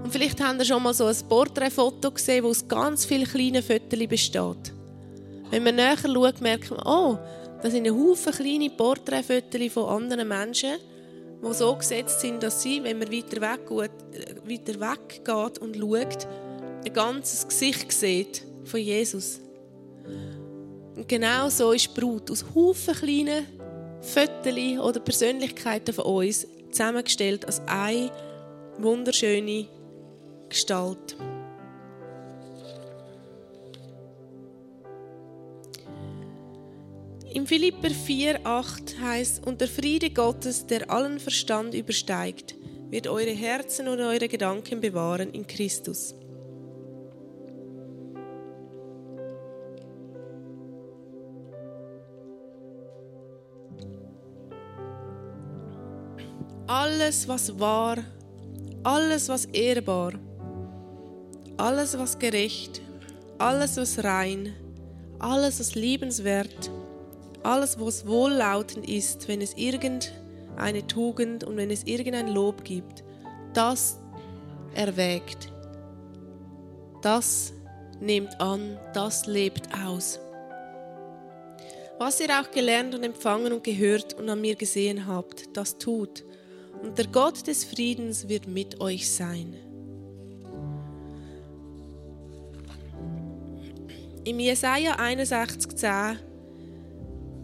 Und 0.02 0.10
vielleicht 0.10 0.40
habt 0.42 0.58
ihr 0.58 0.64
schon 0.64 0.82
mal 0.82 0.94
so 0.94 1.04
ein 1.04 1.16
Porträtfoto 1.28 2.10
gesehen, 2.10 2.42
wo 2.42 2.48
aus 2.48 2.66
ganz 2.66 3.04
vielen 3.04 3.26
kleinen 3.26 3.62
Fotos 3.62 4.06
besteht. 4.08 4.72
Wenn 5.50 5.62
man 5.62 5.76
näher 5.76 5.96
schaut, 5.96 6.40
merkt 6.40 6.70
man, 6.70 6.80
oh, 6.84 7.18
das 7.62 7.72
sind 7.72 7.86
ein 7.86 7.94
Haufen 7.94 8.32
kleine 8.32 8.70
Porträtfotos 8.70 9.72
von 9.72 10.02
anderen 10.02 10.26
Menschen, 10.26 10.76
die 11.42 11.54
so 11.54 11.74
gesetzt 11.74 12.20
sind, 12.20 12.42
dass 12.42 12.62
sie, 12.62 12.82
wenn 12.82 12.98
man 12.98 13.12
weiter 13.12 13.40
weg, 13.40 13.60
äh, 13.70 14.50
weiter 14.50 14.80
weg 14.80 15.24
geht 15.24 15.58
und 15.58 15.76
schaut, 15.76 16.26
ein 16.84 16.92
ganzes 16.92 17.46
Gesicht 17.46 17.92
sieht 17.92 18.42
von 18.64 18.80
Jesus. 18.80 19.40
Und 20.96 21.08
genau 21.08 21.48
so 21.48 21.72
ist 21.72 21.88
die 21.88 22.00
Brut 22.00 22.30
aus 22.30 22.44
Haufen 22.54 22.94
kleinen 22.94 23.46
Fötterli 24.00 24.78
oder 24.78 25.00
Persönlichkeiten 25.00 25.94
von 25.94 26.04
uns 26.04 26.46
zusammengestellt 26.70 27.44
als 27.44 27.60
eine 27.66 28.10
wunderschöne 28.78 29.66
Gestalt. 30.48 31.16
Im 37.32 37.46
Philipper 37.46 37.88
4,8 37.88 38.98
heißt: 39.00 39.46
Und 39.46 39.60
der 39.60 39.68
Friede 39.68 40.10
Gottes, 40.10 40.66
der 40.66 40.90
allen 40.90 41.20
Verstand 41.20 41.74
übersteigt, 41.74 42.56
wird 42.90 43.06
eure 43.06 43.30
Herzen 43.30 43.86
und 43.86 44.00
eure 44.00 44.28
Gedanken 44.28 44.80
bewahren 44.80 45.30
in 45.32 45.46
Christus. 45.46 46.14
Alles, 56.70 57.26
was 57.26 57.58
wahr, 57.58 57.96
alles, 58.84 59.28
was 59.28 59.46
ehrbar, 59.46 60.12
alles, 61.56 61.98
was 61.98 62.16
gerecht, 62.16 62.80
alles, 63.38 63.76
was 63.76 64.04
rein, 64.04 64.54
alles, 65.18 65.58
was 65.58 65.74
liebenswert, 65.74 66.70
alles, 67.42 67.80
was 67.80 68.06
wohllautend 68.06 68.88
ist, 68.88 69.26
wenn 69.26 69.40
es 69.40 69.54
irgendeine 69.54 70.86
Tugend 70.86 71.42
und 71.42 71.56
wenn 71.56 71.72
es 71.72 71.82
irgendein 71.88 72.28
Lob 72.28 72.62
gibt, 72.62 73.02
das 73.52 73.98
erwägt. 74.72 75.50
Das 77.02 77.52
nehmt 77.98 78.40
an, 78.40 78.78
das 78.94 79.26
lebt 79.26 79.68
aus. 79.84 80.20
Was 81.98 82.20
ihr 82.20 82.30
auch 82.30 82.48
gelernt 82.52 82.94
und 82.94 83.02
empfangen 83.02 83.52
und 83.52 83.64
gehört 83.64 84.14
und 84.14 84.28
an 84.28 84.40
mir 84.40 84.54
gesehen 84.54 85.08
habt, 85.08 85.56
das 85.56 85.76
tut, 85.76 86.22
und 86.82 86.98
der 86.98 87.06
Gott 87.06 87.46
des 87.46 87.64
Friedens 87.64 88.28
wird 88.28 88.46
mit 88.46 88.80
euch 88.80 89.10
sein. 89.10 89.54
Im 94.24 94.38
Jesaja 94.38 94.96
61,10 94.96 96.16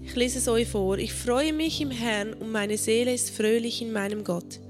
ich 0.06 0.14
lese 0.14 0.38
es 0.38 0.46
euch 0.46 0.68
vor. 0.68 0.98
Ich 0.98 1.12
freue 1.12 1.52
mich 1.52 1.80
im 1.80 1.90
Herrn 1.90 2.32
und 2.34 2.52
meine 2.52 2.78
Seele 2.78 3.12
ist 3.12 3.30
fröhlich 3.30 3.82
in 3.82 3.92
meinem 3.92 4.22
Gott. 4.22 4.60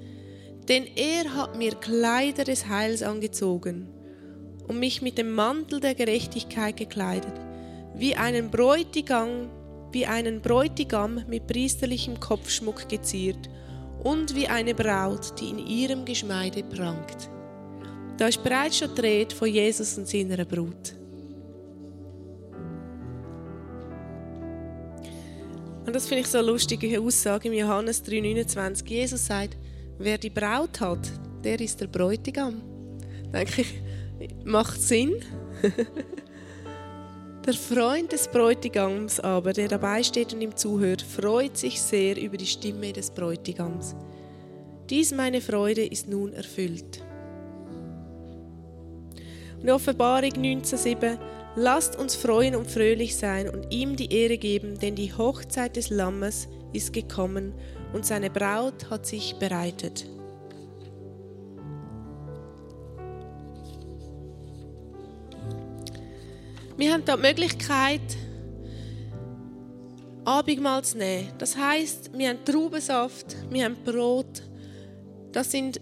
Denn 0.67 0.87
er 0.97 1.35
hat 1.35 1.59
mir 1.59 1.75
Kleider 1.75 2.45
des 2.45 2.69
Heils 2.69 3.03
angezogen 3.03 3.87
und 4.67 4.81
mich 4.81 5.03
mit 5.03 5.19
dem 5.19 5.33
Mantel 5.33 5.79
der 5.81 5.95
Gerechtigkeit 5.95 6.79
gekleidet, 6.79 7.35
wie 7.95 8.17
einen 8.17 8.51
Bräutigam, 8.51 9.51
wie 9.93 10.07
einen 10.07 10.41
Bräutigam 10.41 11.23
mit 11.29 11.47
priesterlichem 11.47 12.19
Kopfschmuck 12.19 12.89
geziert 12.89 13.51
und 14.07 14.37
wie 14.37 14.47
eine 14.47 14.73
Braut, 14.73 15.41
die 15.41 15.51
in 15.51 15.59
ihrem 15.59 16.05
Geschmeide 16.05 16.63
prangt. 16.63 17.29
Da 18.17 18.29
ist 18.29 18.41
bereits 18.43 18.79
schon 18.79 18.95
die 18.95 19.01
Rede 19.01 19.35
von 19.35 19.49
Jesus 19.49 19.99
und 19.99 20.07
seiner 20.07 20.45
Brut. 20.45 20.95
Und 25.85 25.95
das 25.95 26.07
finde 26.07 26.23
ich 26.23 26.29
so 26.29 26.39
eine 26.39 26.47
lustige 26.47 27.01
Aussage 27.01 27.49
im 27.49 27.55
Johannes 27.55 28.05
3,29. 28.05 28.89
Jesus 28.89 29.27
sagt, 29.27 29.57
wer 29.99 30.19
die 30.19 30.31
Braut 30.31 30.81
hat, 30.81 31.11
der 31.43 31.61
ist 31.61 31.81
der 31.81 31.89
Bräutigam. 31.89 32.63
Denke 33.33 33.63
ich, 33.63 33.75
macht 34.45 34.81
Sinn. 34.81 35.17
der 37.47 37.55
Freund 37.55 38.13
des 38.13 38.29
Bräutigams 38.29 39.21
aber, 39.21 39.53
der 39.53 39.69
dabei 39.69 40.03
steht 40.03 40.35
und 40.35 40.41
ihm 40.41 40.57
zuhört, 40.57 41.03
freut 41.03 41.57
sich 41.57 41.81
sehr 41.81 42.21
über 42.21 42.37
die 42.37 42.47
Stimme 42.47 42.93
des 42.93 43.11
Bräutigams. 43.11 43.95
Dies 44.91 45.13
meine 45.13 45.41
Freude 45.41 45.85
ist 45.85 46.09
nun 46.09 46.33
erfüllt. 46.33 47.03
Und 49.63 49.71
Offenbarung 49.71 50.31
19,7 50.33 51.19
Lasst 51.59 51.97
uns 51.97 52.15
freuen 52.15 52.55
und 52.55 52.71
fröhlich 52.71 53.17
sein 53.17 53.49
und 53.49 53.73
ihm 53.73 53.97
die 53.97 54.13
Ehre 54.13 54.37
geben, 54.37 54.79
denn 54.79 54.95
die 54.95 55.15
Hochzeit 55.15 55.77
des 55.77 55.89
Lammes 55.89 56.49
ist 56.75 56.93
gekommen 56.93 57.55
und 57.95 58.05
seine 58.05 58.29
Braut 58.29 58.91
hat 58.91 59.07
sich 59.07 59.37
bereitet. 59.37 60.07
Wir 66.77 66.93
haben 66.93 67.05
da 67.05 67.17
die 67.17 67.23
Möglichkeit, 67.23 68.03
Abendmahl 70.27 70.85
zu 70.85 70.99
nehmen. 70.99 71.29
Das 71.39 71.57
heißt, 71.57 72.11
wir 72.13 72.29
haben 72.29 72.45
Traubensaft, 72.45 73.37
wir 73.49 73.65
haben 73.65 73.77
Brot. 73.83 74.43
Das 75.33 75.51
sind 75.51 75.81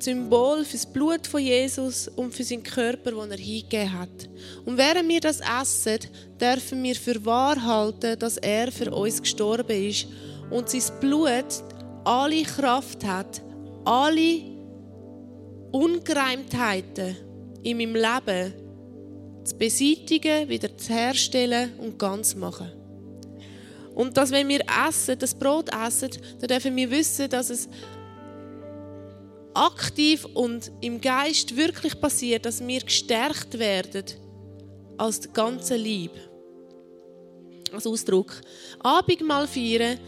Symbol 0.00 0.64
für 0.64 0.72
das 0.72 0.86
Blut 0.86 1.26
von 1.26 1.40
Jesus 1.40 2.08
und 2.08 2.34
für 2.34 2.42
seinen 2.42 2.62
Körper, 2.62 3.12
den 3.12 3.30
er 3.30 3.36
hingegeben 3.36 3.92
hat. 3.92 4.28
Und 4.64 4.76
während 4.76 5.08
wir 5.08 5.20
das 5.20 5.40
essen, 5.40 5.98
dürfen 6.40 6.82
wir 6.82 6.96
für 6.96 7.24
wahr 7.24 7.62
halten, 7.62 8.18
dass 8.18 8.38
er 8.38 8.72
für 8.72 8.90
uns 8.90 9.20
gestorben 9.20 9.88
ist 9.88 10.08
und 10.50 10.68
sein 10.68 10.98
Blut 11.00 11.62
alle 12.04 12.42
Kraft 12.42 13.04
hat, 13.04 13.42
alle 13.84 14.40
Ungereimtheiten 15.70 17.16
in 17.62 17.76
meinem 17.76 17.94
Leben 17.94 18.69
zu 19.50 19.56
beseitigen, 19.56 20.48
wieder 20.48 20.76
zu 20.76 20.92
herstellen 20.92 21.72
und 21.78 21.98
ganz 21.98 22.34
machen. 22.34 22.72
Und 23.94 24.16
dass, 24.16 24.30
wenn 24.30 24.48
wir 24.48 24.60
essen, 24.88 25.18
das 25.18 25.34
Brot 25.34 25.68
essen, 25.74 26.10
dann 26.38 26.48
dürfen 26.48 26.76
wir 26.76 26.90
wissen, 26.90 27.28
dass 27.28 27.50
es 27.50 27.68
aktiv 29.54 30.24
und 30.34 30.70
im 30.80 31.00
Geist 31.00 31.56
wirklich 31.56 32.00
passiert, 32.00 32.46
dass 32.46 32.66
wir 32.66 32.80
gestärkt 32.80 33.58
werden 33.58 34.04
als 34.96 35.32
ganze 35.32 35.76
Lieb. 35.76 36.12
Als 37.72 37.86
Ausdruck. 37.86 38.40
Abendmahl 38.78 39.46
feiern 39.46 39.98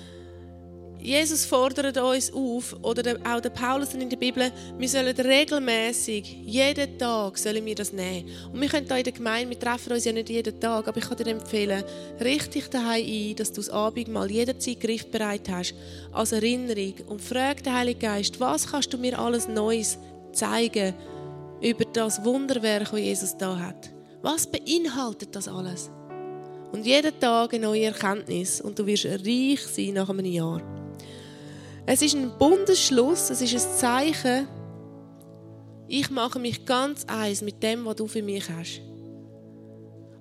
Jesus 1.03 1.45
fordert 1.45 1.97
uns 1.97 2.33
auf, 2.33 2.77
oder 2.81 3.17
auch 3.25 3.41
der 3.41 3.51
Paulus 3.51 3.93
in 3.93 4.09
der 4.09 4.17
Bibel, 4.17 4.53
wir 4.79 4.89
sollen 4.89 5.17
regelmäßig, 5.17 6.43
jeden 6.45 6.97
Tag 6.97 7.37
sollen 7.37 7.65
wir 7.67 7.75
das 7.75 7.93
nehmen. 7.93 8.29
Und 8.53 8.61
wir 8.61 8.69
können 8.69 8.87
hier 8.87 8.99
in 8.99 9.05
der 9.05 9.13
Gemeinde, 9.13 9.51
wir 9.51 9.59
treffen 9.59 9.95
uns 9.95 10.05
ja 10.05 10.13
nicht 10.13 10.31
jeden 10.31 10.61
Tag, 10.61 10.87
aber 10.87 10.99
ich 10.99 11.09
kann 11.09 11.17
dir 11.17 11.27
empfehlen, 11.27 11.83
richte 12.21 12.63
daheim 12.71 13.05
ein, 13.05 13.35
dass 13.35 13.51
du 13.51 13.57
das 13.57 13.71
Abendmahl 13.71 14.31
jederzeit 14.31 14.79
griffbereit 14.79 15.49
hast, 15.49 15.75
als 16.13 16.31
Erinnerung. 16.31 16.95
Und 17.09 17.21
frag 17.21 17.65
den 17.65 17.75
Heiligen 17.75 17.99
Geist, 17.99 18.39
was 18.39 18.71
kannst 18.71 18.93
du 18.93 18.99
mir 18.99 19.19
alles 19.19 19.49
Neues 19.49 19.99
zeigen 20.33 20.95
über 21.61 21.85
das 21.93 22.25
Wunderwerk, 22.25 22.91
das 22.93 23.01
Jesus 23.01 23.37
da 23.37 23.59
hat? 23.59 23.91
Was 24.23 24.47
beinhaltet 24.47 25.35
das 25.35 25.49
alles? 25.49 25.91
Und 26.71 26.87
jeden 26.87 27.19
Tag 27.19 27.53
eine 27.53 27.67
neue 27.67 27.87
Erkenntnis 27.87 28.61
und 28.61 28.79
du 28.79 28.87
wirst 28.87 29.05
reich 29.05 29.61
sein 29.67 29.95
nach 29.95 30.09
einem 30.09 30.25
Jahr. 30.25 30.63
Es 31.85 32.01
ist 32.01 32.15
ein 32.15 32.31
Bundesschluss, 32.39 33.31
es 33.31 33.43
ist 33.43 33.55
ein 33.55 33.77
Zeichen, 33.77 34.49
ich 35.89 36.11
mache 36.11 36.39
mich 36.39 36.65
ganz 36.65 37.05
eins 37.07 37.43
mit 37.43 37.63
dem, 37.63 37.85
was 37.85 37.97
du 37.97 38.07
für 38.07 38.23
mich 38.23 38.49
hast. 38.49 38.81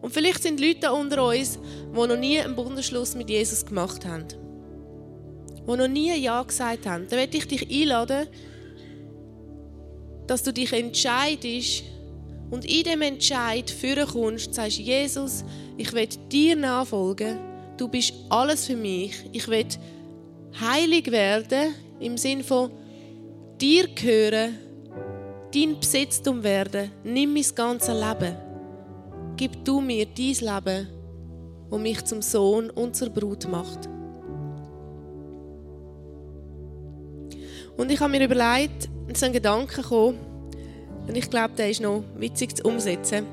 Und 0.01 0.11
vielleicht 0.11 0.41
sind 0.41 0.59
Leute 0.59 0.91
unter 0.91 1.27
uns, 1.27 1.59
die 1.91 1.95
noch 1.95 2.17
nie 2.17 2.39
einen 2.39 2.55
Bundesschluss 2.55 3.15
mit 3.15 3.29
Jesus 3.29 3.65
gemacht 3.65 4.05
haben. 4.05 4.25
Die 5.67 5.77
noch 5.77 5.87
nie 5.87 6.13
Ja 6.19 6.41
gesagt 6.41 6.87
haben. 6.87 7.07
Dann 7.07 7.19
möchte 7.19 7.37
ich 7.37 7.47
dich 7.47 7.69
einladen, 7.69 8.27
dass 10.25 10.43
du 10.43 10.51
dich 10.51 10.73
entscheidest 10.73 11.83
und 12.49 12.65
in 12.65 12.83
dem 12.83 13.01
Entscheid 13.01 13.73
kommst 14.11 14.55
sagst, 14.55 14.79
Jesus, 14.79 15.45
ich 15.77 15.93
will 15.93 16.07
dir 16.31 16.55
nachfolgen. 16.55 17.37
Du 17.77 17.87
bist 17.87 18.13
alles 18.29 18.65
für 18.65 18.75
mich. 18.75 19.13
Ich 19.31 19.47
will 19.47 19.67
heilig 20.59 21.11
werden, 21.11 21.73
im 21.99 22.17
Sinn 22.17 22.43
von 22.43 22.71
dir 23.59 23.87
gehören, 23.87 24.57
dein 25.53 25.79
Besitztum 25.79 26.43
werden, 26.43 26.91
nimm 27.03 27.33
mein 27.33 27.45
ganzes 27.55 27.93
Leben. 27.93 28.35
Gib 29.37 29.63
du 29.63 29.81
mir 29.81 30.05
dein 30.05 30.15
Leben, 30.25 30.87
das 31.69 31.79
mich 31.79 32.03
zum 32.05 32.21
Sohn 32.21 32.69
und 32.69 32.95
zur 32.95 33.09
Brut 33.09 33.47
macht. 33.49 33.89
Und 37.77 37.91
ich 37.91 37.99
habe 37.99 38.11
mir 38.11 38.23
überlegt, 38.23 38.89
ist 39.07 39.23
ein 39.23 39.33
Gedanke 39.33 39.81
gekommen, 39.81 40.17
und 41.07 41.17
ich 41.17 41.29
glaube, 41.29 41.55
der 41.57 41.69
ist 41.69 41.81
noch 41.81 42.03
witzig 42.15 42.55
zu 42.55 42.63
umsetzen. 42.63 43.25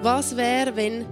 Was 0.00 0.36
wäre, 0.36 0.76
wenn 0.76 1.04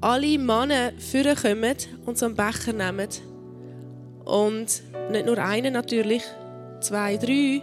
alle 0.00 0.38
Männer 0.38 0.92
vorkommen 0.98 1.74
und 2.06 2.18
so 2.18 2.26
einen 2.26 2.36
Becher 2.36 2.72
nehmen 2.72 3.08
und 4.28 4.82
nicht 5.10 5.26
nur 5.26 5.38
einen 5.38 5.72
natürlich, 5.72 6.22
zwei, 6.80 7.16
drei. 7.16 7.62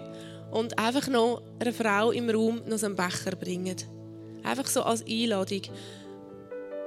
Und 0.52 0.78
einfach 0.80 1.08
noch 1.08 1.42
eine 1.60 1.72
Frau 1.72 2.12
im 2.12 2.30
Raum 2.30 2.62
noch 2.66 2.82
einen 2.82 2.96
Becher 2.96 3.36
bringen. 3.36 3.76
Einfach 4.44 4.68
so 4.68 4.82
als 4.84 5.06
Einladung. 5.08 5.62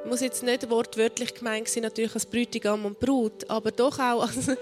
Muss 0.04 0.20
jetzt 0.20 0.42
nicht 0.42 0.68
wortwörtlich 0.68 1.34
gemeint 1.34 1.68
sein, 1.68 1.84
natürlich 1.84 2.14
als 2.14 2.26
Bräutigam 2.26 2.86
und 2.86 2.98
Brut, 2.98 3.48
aber 3.48 3.70
doch 3.70 3.98
auch 3.98 4.22
als. 4.22 4.50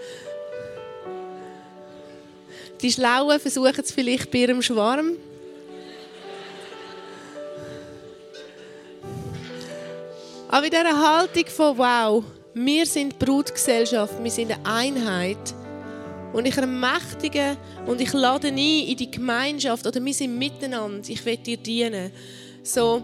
Die 2.83 2.93
Schlauen 2.93 3.41
versuchen 3.41 3.81
es 3.83 3.93
vielleicht 3.93 4.31
bei 4.31 4.39
ihrem 4.39 4.61
Schwarm. 4.61 5.13
Aber 10.49 10.65
in 10.65 10.71
dieser 10.71 11.19
Haltung 11.19 11.47
von 11.47 11.79
Wow, 11.79 12.25
wir 12.59 12.87
sind 12.87 13.19
Brutgesellschaft, 13.19 14.15
wir 14.23 14.31
sind 14.31 14.51
eine 14.51 14.65
Einheit. 14.65 15.55
Und 16.33 16.47
ich 16.47 16.57
ermächtige 16.57 17.57
und 17.87 18.01
ich 18.01 18.15
lade 18.15 18.49
ein 18.49 18.57
in 18.57 18.97
die 18.97 19.11
Gemeinschaft 19.11 19.87
oder 19.87 20.03
wir 20.03 20.15
sind 20.15 20.39
miteinander. 20.39 21.07
Ich 21.07 21.25
will 21.27 21.37
dir 21.37 21.59
dienen. 21.59 22.11
So, 22.63 23.03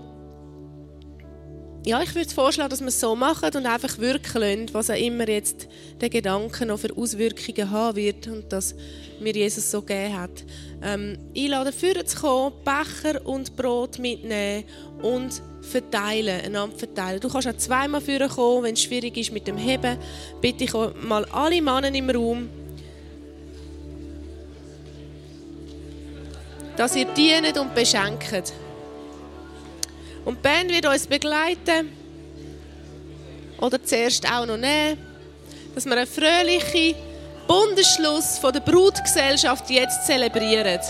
ja, 1.84 2.00
ich 2.00 2.14
würde 2.14 2.30
vorschlagen, 2.30 2.70
dass 2.70 2.80
wir 2.80 2.88
es 2.88 3.00
so 3.00 3.16
machen 3.16 3.50
und 3.56 3.66
einfach 3.66 3.98
wirken 3.98 4.68
was 4.72 4.88
auch 4.88 4.94
immer 4.94 5.28
jetzt 5.28 5.66
der 6.00 6.10
Gedanke 6.10 6.64
noch 6.64 6.78
für 6.78 6.96
Auswirkungen 6.96 7.70
haben 7.70 7.96
wird 7.96 8.28
und 8.28 8.52
dass 8.52 8.74
mir 9.20 9.32
Jesus 9.32 9.70
so 9.70 9.80
gegeben 9.80 10.20
hat. 10.20 10.44
Ähm, 10.82 11.18
einladen, 11.36 11.72
führen 11.72 12.06
zu 12.06 12.20
kommen, 12.20 12.54
Becher 12.64 13.26
und 13.26 13.56
Brot 13.56 13.98
mitnehmen 13.98 14.64
und 15.02 15.42
verteilen, 15.62 16.44
einander 16.44 16.76
verteilen. 16.76 17.20
Du 17.20 17.28
kannst 17.28 17.48
auch 17.48 17.56
zweimal 17.56 18.00
führen 18.00 18.28
kommen, 18.28 18.64
wenn 18.64 18.74
es 18.74 18.82
schwierig 18.82 19.16
ist 19.16 19.32
mit 19.32 19.46
dem 19.48 19.56
Heben. 19.56 19.96
Bitte 20.40 20.64
ich 20.64 20.72
mal 20.72 21.24
alle 21.32 21.60
Männer 21.60 21.92
im 21.92 22.10
Raum, 22.10 22.48
dass 26.76 26.94
ihr 26.94 27.06
dient 27.06 27.58
und 27.58 27.74
beschenkt. 27.74 28.52
Und 30.24 30.42
Band 30.42 30.70
wird 30.70 30.86
uns 30.86 31.06
begleiten. 31.06 31.92
Oder 33.60 33.82
zuerst 33.82 34.26
auch 34.30 34.46
noch 34.46 34.56
nehmen. 34.56 34.98
Dass 35.74 35.84
wir 35.84 35.96
einen 35.96 36.06
fröhlichen 36.06 36.94
Bundesschluss 37.46 38.38
von 38.38 38.52
der 38.52 38.60
Brutgesellschaft 38.60 39.68
jetzt 39.70 40.06
zelebrieren. 40.06 40.80